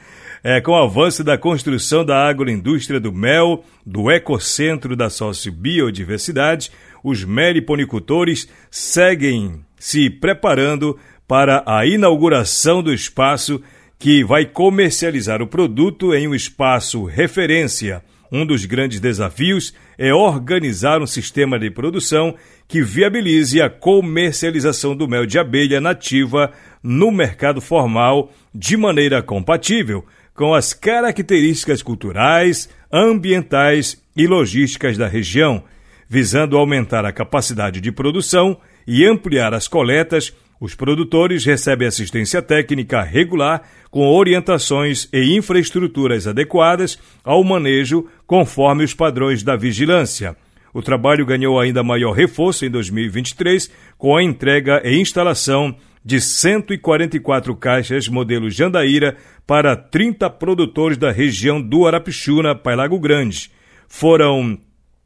É, 0.43 0.61
com 0.61 0.73
o 0.73 0.75
avanço 0.75 1.23
da 1.23 1.39
construção 1.39 2.05
da 2.05 2.29
agroindústria 2.29 2.99
do 2.99 3.13
mel, 3.13 3.65
do 3.87 4.11
ecocentro 4.11 4.97
da 4.97 5.09
sociobiodiversidade, 5.09 6.73
os 7.05 7.23
meliponicultores 7.23 8.49
seguem 8.73 9.61
se 9.79 10.11
preparando 10.11 10.99
para 11.29 11.63
a 11.65 11.87
inauguração 11.87 12.83
do 12.83 12.93
espaço 12.93 13.63
que 14.01 14.25
vai 14.25 14.45
comercializar 14.45 15.41
o 15.41 15.47
produto 15.47 16.13
em 16.13 16.27
um 16.27 16.35
espaço 16.35 17.05
referência 17.05 18.03
um 18.31 18.45
dos 18.45 18.65
grandes 18.65 19.01
desafios 19.01 19.75
é 19.97 20.13
organizar 20.13 21.01
um 21.01 21.07
sistema 21.07 21.59
de 21.59 21.71
produção 21.71 22.35
que 22.69 22.83
viabilize 22.83 23.61
a 23.61 23.71
comercialização 23.71 24.97
do 24.97 25.09
mel 25.09 25.27
de 25.27 25.39
abelha 25.39 25.81
nativa 25.81 26.53
no 26.83 27.11
mercado 27.11 27.61
formal 27.61 28.33
de 28.55 28.77
maneira 28.77 29.23
compatível 29.23 30.05
com 30.37 30.55
as 30.55 30.75
características 30.75 31.83
culturais, 31.83 32.69
ambientais 32.93 34.01
e 34.15 34.27
logísticas 34.27 34.97
da 34.97 35.09
região, 35.09 35.65
visando 36.09 36.57
aumentar 36.57 37.05
a 37.05 37.13
capacidade 37.13 37.81
de 37.81 37.91
produção 37.91 38.59
e 38.87 39.05
ampliar 39.05 39.55
as 39.55 39.67
coletas. 39.67 40.33
Os 40.61 40.75
produtores 40.75 41.45
recebem 41.45 41.89
assistência 41.89 42.41
técnica 42.41 43.03
regular 43.03 43.63
com 43.91 44.07
orientações 44.07 45.09
e 45.13 45.37
infraestruturas 45.37 46.27
adequadas 46.27 46.99
ao 47.25 47.43
manejo 47.43 48.07
conforme 48.27 48.85
os 48.85 48.93
padrões 48.93 49.43
da 49.43 49.57
vigilância. 49.57 50.37
O 50.75 50.83
trabalho 50.83 51.25
ganhou 51.25 51.59
ainda 51.59 51.83
maior 51.83 52.13
reforço 52.13 52.67
em 52.67 52.71
2023 52.71 53.71
com 53.97 54.17
a 54.17 54.23
entrega 54.23 54.83
e 54.85 55.01
instalação 55.01 55.75
de 56.05 56.21
144 56.21 57.57
caixas 57.57 58.09
modelo 58.09 58.51
Jandaíra 58.51 59.17
para 59.47 59.75
30 59.75 60.29
produtores 60.31 60.99
da 60.99 61.11
região 61.11 61.61
do 61.61 61.87
Arapixuna, 61.87 62.55
Pai 62.55 62.77
Lago 62.77 62.99
Grande. 62.99 63.51
Foram 63.89 64.59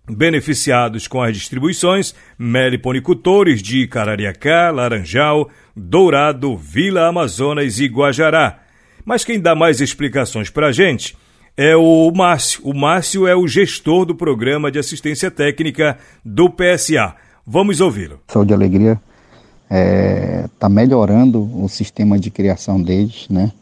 beneficiados 0.09 1.06
com 1.06 1.22
as 1.22 1.35
distribuições 1.35 2.14
meliponicultores 2.38 3.62
de 3.62 3.87
Carariacá, 3.87 4.70
Laranjal, 4.70 5.48
Dourado, 5.76 6.56
Vila 6.56 7.06
Amazonas 7.06 7.78
e 7.78 7.87
Guajará. 7.87 8.59
Mas 9.04 9.24
quem 9.24 9.40
dá 9.40 9.54
mais 9.54 9.80
explicações 9.80 10.50
para 10.50 10.66
a 10.66 10.72
gente 10.72 11.16
é 11.56 11.76
o 11.76 12.10
Márcio. 12.14 12.60
O 12.64 12.74
Márcio 12.74 13.26
é 13.26 13.34
o 13.34 13.46
gestor 13.46 14.04
do 14.04 14.14
programa 14.14 14.70
de 14.70 14.78
assistência 14.78 15.30
técnica 15.30 15.98
do 16.24 16.48
PSA. 16.50 17.14
Vamos 17.46 17.80
ouvi-lo. 17.80 18.20
Saúde 18.28 18.52
e 18.52 18.54
Alegria 18.54 18.92
está 18.92 19.76
é, 19.76 20.48
tá 20.58 20.68
melhorando 20.68 21.42
o 21.62 21.68
sistema 21.68 22.18
de 22.18 22.30
criação 22.30 22.82
deles, 22.82 23.26
né? 23.28 23.52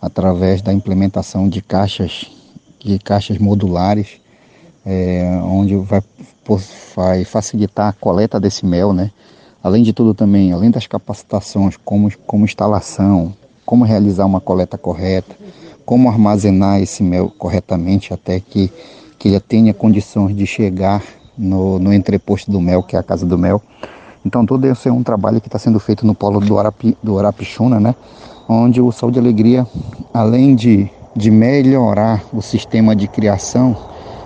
Através 0.00 0.60
da 0.60 0.72
implementação 0.72 1.48
de 1.48 1.62
caixas, 1.62 2.26
de 2.78 2.98
caixas 2.98 3.38
modulares, 3.38 4.20
é, 4.84 5.40
onde 5.42 5.76
vai, 5.76 6.02
vai 6.94 7.24
facilitar 7.24 7.88
a 7.88 7.92
coleta 7.92 8.38
desse 8.40 8.66
mel, 8.66 8.92
né? 8.92 9.10
Além 9.62 9.82
de 9.82 9.92
tudo 9.92 10.12
também, 10.12 10.52
além 10.52 10.70
das 10.70 10.86
capacitações 10.86 11.76
como, 11.84 12.12
como 12.26 12.44
instalação, 12.44 13.34
como 13.64 13.84
realizar 13.84 14.26
uma 14.26 14.40
coleta 14.40 14.76
correta, 14.76 15.34
como 15.84 16.08
armazenar 16.08 16.80
esse 16.80 17.02
mel 17.02 17.32
corretamente 17.38 18.12
até 18.12 18.40
que, 18.40 18.72
que 19.18 19.28
ele 19.28 19.40
tenha 19.40 19.74
condições 19.74 20.36
de 20.36 20.46
chegar 20.46 21.02
no, 21.36 21.78
no 21.78 21.92
entreposto 21.92 22.50
do 22.50 22.60
mel, 22.60 22.82
que 22.82 22.96
é 22.96 22.98
a 22.98 23.02
casa 23.02 23.26
do 23.26 23.36
mel. 23.36 23.62
Então 24.24 24.46
todo 24.46 24.64
esse 24.66 24.88
é 24.88 24.92
um 24.92 25.02
trabalho 25.02 25.40
que 25.40 25.48
está 25.48 25.58
sendo 25.58 25.78
feito 25.78 26.06
no 26.06 26.14
polo 26.14 26.40
do, 26.40 26.58
Arapi, 26.58 26.96
do 27.02 27.18
Arapixuna, 27.18 27.78
né? 27.78 27.94
onde 28.48 28.80
o 28.80 28.90
Saúde 28.92 29.18
e 29.18 29.20
Alegria, 29.20 29.66
além 30.12 30.54
de, 30.54 30.88
de 31.14 31.30
melhorar 31.30 32.22
o 32.32 32.40
sistema 32.40 32.94
de 32.94 33.08
criação, 33.08 33.76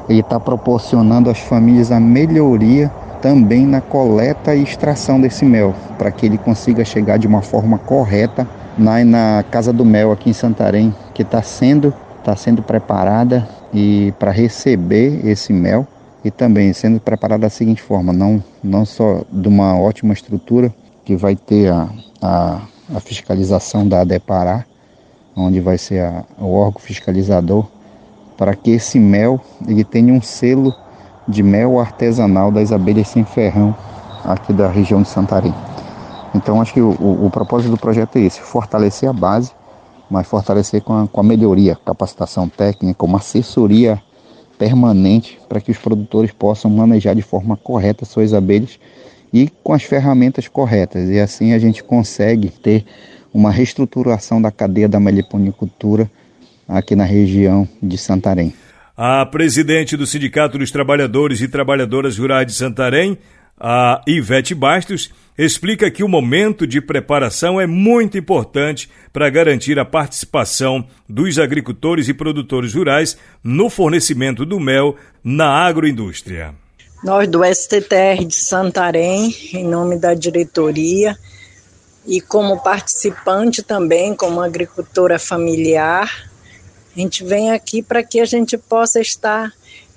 ele 0.08 0.20
está 0.20 0.38
proporcionando 0.40 1.30
às 1.30 1.38
famílias 1.38 1.92
a 1.92 2.00
melhoria 2.00 2.92
também 3.20 3.66
na 3.66 3.80
coleta 3.80 4.54
e 4.54 4.62
extração 4.62 5.20
desse 5.20 5.44
mel, 5.44 5.74
para 5.96 6.10
que 6.10 6.26
ele 6.26 6.38
consiga 6.38 6.84
chegar 6.84 7.18
de 7.18 7.26
uma 7.26 7.42
forma 7.42 7.78
correta 7.78 8.46
na, 8.76 9.04
na 9.04 9.44
Casa 9.50 9.72
do 9.72 9.84
Mel 9.84 10.12
aqui 10.12 10.30
em 10.30 10.32
Santarém, 10.32 10.94
que 11.14 11.22
está 11.22 11.42
sendo, 11.42 11.92
tá 12.24 12.36
sendo 12.36 12.62
preparada 12.62 13.48
e 13.72 14.12
para 14.18 14.30
receber 14.30 15.26
esse 15.26 15.52
mel 15.52 15.86
e 16.24 16.30
também 16.30 16.72
sendo 16.72 17.00
preparada 17.00 17.42
da 17.42 17.50
seguinte 17.50 17.82
forma, 17.82 18.12
não, 18.12 18.42
não 18.62 18.84
só 18.84 19.22
de 19.32 19.48
uma 19.48 19.78
ótima 19.78 20.12
estrutura 20.12 20.72
que 21.04 21.16
vai 21.16 21.36
ter 21.36 21.72
a, 21.72 21.88
a, 22.20 22.60
a 22.94 23.00
fiscalização 23.00 23.86
da 23.86 24.00
ADEPARÁ, 24.00 24.64
onde 25.36 25.60
vai 25.60 25.78
ser 25.78 26.00
a, 26.00 26.24
o 26.38 26.52
órgão 26.52 26.80
fiscalizador, 26.80 27.66
para 28.36 28.54
que 28.54 28.70
esse 28.70 28.98
mel 28.98 29.40
ele 29.66 29.84
tenha 29.84 30.12
um 30.12 30.22
selo 30.22 30.74
de 31.28 31.42
mel 31.42 31.78
artesanal 31.78 32.50
das 32.50 32.72
abelhas 32.72 33.08
sem 33.08 33.24
ferrão 33.24 33.76
aqui 34.24 34.52
da 34.52 34.68
região 34.68 35.02
de 35.02 35.08
Santarém. 35.08 35.54
Então 36.34 36.60
acho 36.60 36.72
que 36.72 36.80
o, 36.80 36.90
o, 36.90 37.26
o 37.26 37.30
propósito 37.30 37.70
do 37.70 37.76
projeto 37.76 38.16
é 38.16 38.22
esse, 38.22 38.40
fortalecer 38.40 39.08
a 39.08 39.12
base, 39.12 39.52
mas 40.10 40.26
fortalecer 40.26 40.82
com 40.82 40.94
a, 40.94 41.06
com 41.06 41.20
a 41.20 41.24
melhoria, 41.24 41.76
capacitação 41.84 42.48
técnica, 42.48 43.04
uma 43.04 43.18
assessoria 43.18 44.02
permanente 44.58 45.38
para 45.48 45.60
que 45.60 45.70
os 45.70 45.78
produtores 45.78 46.32
possam 46.32 46.70
manejar 46.70 47.14
de 47.14 47.22
forma 47.22 47.56
correta 47.56 48.04
suas 48.04 48.34
abelhas 48.34 48.78
e 49.32 49.48
com 49.62 49.72
as 49.72 49.82
ferramentas 49.82 50.48
corretas. 50.48 51.08
E 51.08 51.20
assim 51.20 51.52
a 51.52 51.58
gente 51.58 51.84
consegue 51.84 52.48
ter 52.48 52.84
uma 53.32 53.50
reestruturação 53.50 54.40
da 54.40 54.50
cadeia 54.50 54.88
da 54.88 54.98
meliponicultura 54.98 56.10
aqui 56.66 56.96
na 56.96 57.04
região 57.04 57.68
de 57.82 57.96
Santarém. 57.96 58.52
A 59.00 59.24
presidente 59.24 59.96
do 59.96 60.04
Sindicato 60.04 60.58
dos 60.58 60.72
Trabalhadores 60.72 61.40
e 61.40 61.46
Trabalhadoras 61.46 62.18
Rurais 62.18 62.44
de 62.44 62.52
Santarém, 62.52 63.16
a 63.56 64.02
Ivete 64.08 64.56
Bastos, 64.56 65.12
explica 65.38 65.88
que 65.88 66.02
o 66.02 66.08
momento 66.08 66.66
de 66.66 66.80
preparação 66.80 67.60
é 67.60 67.66
muito 67.66 68.18
importante 68.18 68.90
para 69.12 69.30
garantir 69.30 69.78
a 69.78 69.84
participação 69.84 70.84
dos 71.08 71.38
agricultores 71.38 72.08
e 72.08 72.12
produtores 72.12 72.74
rurais 72.74 73.16
no 73.40 73.70
fornecimento 73.70 74.44
do 74.44 74.58
mel 74.58 74.96
na 75.22 75.46
agroindústria. 75.46 76.52
Nós 77.04 77.28
do 77.28 77.44
STTR 77.44 78.24
de 78.26 78.34
Santarém, 78.34 79.32
em 79.52 79.62
nome 79.62 79.96
da 79.96 80.12
diretoria, 80.12 81.16
e 82.04 82.20
como 82.20 82.60
participante 82.64 83.62
também, 83.62 84.12
como 84.12 84.40
agricultora 84.40 85.20
familiar, 85.20 86.27
a 86.98 87.00
gente 87.00 87.22
vem 87.22 87.52
aqui 87.52 87.80
para 87.80 88.02
que 88.02 88.18
a 88.18 88.24
gente 88.24 88.58
possa 88.58 89.00
estar 89.00 89.52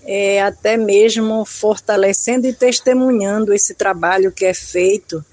é, 0.05 0.39
até 0.39 0.77
mesmo 0.77 1.43
fortalecendo 1.45 2.45
e 2.45 2.53
testemunhando 2.53 3.51
esse 3.55 3.73
trabalho 3.73 4.31
que 4.31 4.45
é 4.45 4.53
feito 4.53 5.25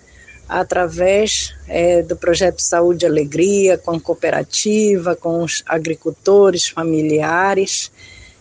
através 0.48 1.54
é, 1.68 2.00
do 2.00 2.16
projeto 2.16 2.60
Saúde 2.60 3.04
e 3.04 3.08
Alegria, 3.08 3.76
com 3.76 3.90
a 3.90 4.00
cooperativa, 4.00 5.14
com 5.14 5.42
os 5.42 5.62
agricultores 5.66 6.68
familiares, 6.68 7.92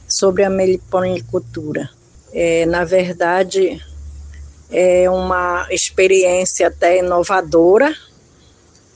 sobre 0.08 0.46
a 0.46 0.50
meliponicultura. 0.50 1.90
É, 2.32 2.66
na 2.66 2.86
verdade, 2.86 3.84
é 4.72 5.10
uma 5.10 5.68
experiência 5.70 6.70
até 6.70 7.00
inovadora 7.00 7.94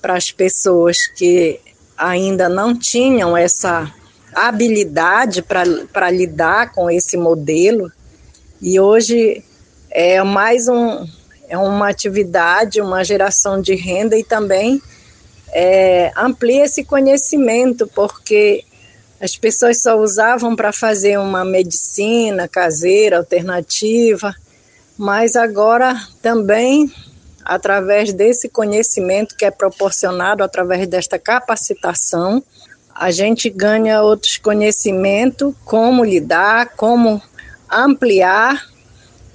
para 0.02 0.16
as 0.16 0.32
pessoas 0.32 1.06
que 1.06 1.60
ainda 1.98 2.48
não 2.48 2.78
tinham 2.78 3.36
essa 3.36 3.94
habilidade 4.34 5.42
para 5.42 6.10
lidar 6.10 6.72
com 6.72 6.90
esse 6.90 7.18
modelo. 7.18 7.92
E 8.62 8.80
hoje 8.80 9.44
é 9.90 10.24
mais 10.24 10.68
um, 10.68 11.06
é 11.50 11.58
uma 11.58 11.90
atividade, 11.90 12.82
uma 12.82 13.04
geração 13.04 13.62
de 13.62 13.76
renda 13.76 14.18
e 14.18 14.24
também 14.24 14.82
é, 15.52 16.12
amplia 16.16 16.64
esse 16.64 16.84
conhecimento, 16.84 17.88
porque 17.88 18.64
as 19.20 19.36
pessoas 19.36 19.82
só 19.82 20.00
usavam 20.00 20.56
para 20.56 20.72
fazer 20.72 21.20
uma 21.20 21.44
medicina 21.44 22.48
caseira, 22.48 23.18
alternativa, 23.18 24.34
mas 24.98 25.36
agora 25.36 25.96
também, 26.22 26.92
através 27.44 28.14
desse 28.14 28.48
conhecimento 28.48 29.36
que 29.36 29.46
é 29.46 29.52
proporcionado 29.52 30.44
através 30.44 30.88
desta 30.88 31.20
capacitação, 31.20 32.44
a 32.96 33.12
gente 33.12 33.50
ganha 33.50 34.02
outros 34.02 34.38
conhecimentos, 34.38 35.54
como 35.66 36.04
lidar, 36.04 36.70
como 36.76 37.22
ampliar 37.70 38.66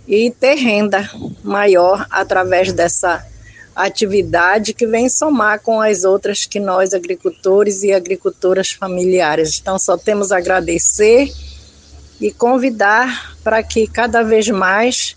e 0.07 0.31
ter 0.31 0.55
renda 0.55 1.11
maior 1.43 2.07
através 2.11 2.73
dessa 2.73 3.27
atividade 3.75 4.73
que 4.73 4.87
vem 4.87 5.09
somar 5.09 5.61
com 5.61 5.81
as 5.81 6.05
outras 6.05 6.47
que 6.47 6.59
nós, 6.59 6.95
agricultores 6.95 7.83
e 7.83 7.93
agricultoras 7.93 8.73
familiares. 8.73 9.59
Então, 9.61 9.79
só 9.79 9.99
temos 9.99 10.33
a 10.33 10.39
agradecer 10.39 11.31
e 12.21 12.31
convidar 12.31 13.37
para 13.45 13.63
que 13.63 13.87
cada 13.87 14.23
vez 14.23 14.49
mais 14.49 15.17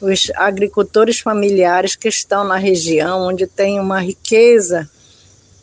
os 0.00 0.30
agricultores 0.36 1.18
familiares 1.18 1.96
que 1.96 2.08
estão 2.08 2.44
na 2.44 2.56
região, 2.56 3.28
onde 3.28 3.46
tem 3.46 3.78
uma 3.80 4.00
riqueza 4.00 4.88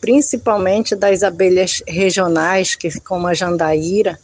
principalmente 0.06 0.94
das 0.94 1.24
abelhas 1.24 1.82
regionais, 1.84 2.76
que, 2.76 3.00
como 3.00 3.26
a 3.26 3.34
jandaíra, 3.34 4.16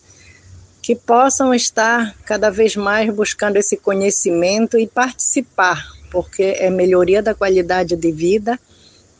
que 0.81 0.95
possam 0.95 1.53
estar 1.53 2.15
cada 2.25 2.51
vez 2.51 2.77
mais 2.77 3.13
buscando 3.13 3.57
esse 3.57 3.77
conhecimento 3.77 4.79
e 4.79 4.87
participar, 4.87 5.85
porque 6.09 6.55
é 6.57 6.71
melhoria 6.71 7.21
da 7.21 7.35
qualidade 7.35 7.97
de 7.97 8.13
vida 8.13 8.61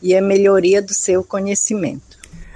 e 0.01 0.13
é 0.13 0.21
melhoria 0.21 0.81
do 0.81 0.93
seu 0.93 1.21
conhecimento. 1.21 2.13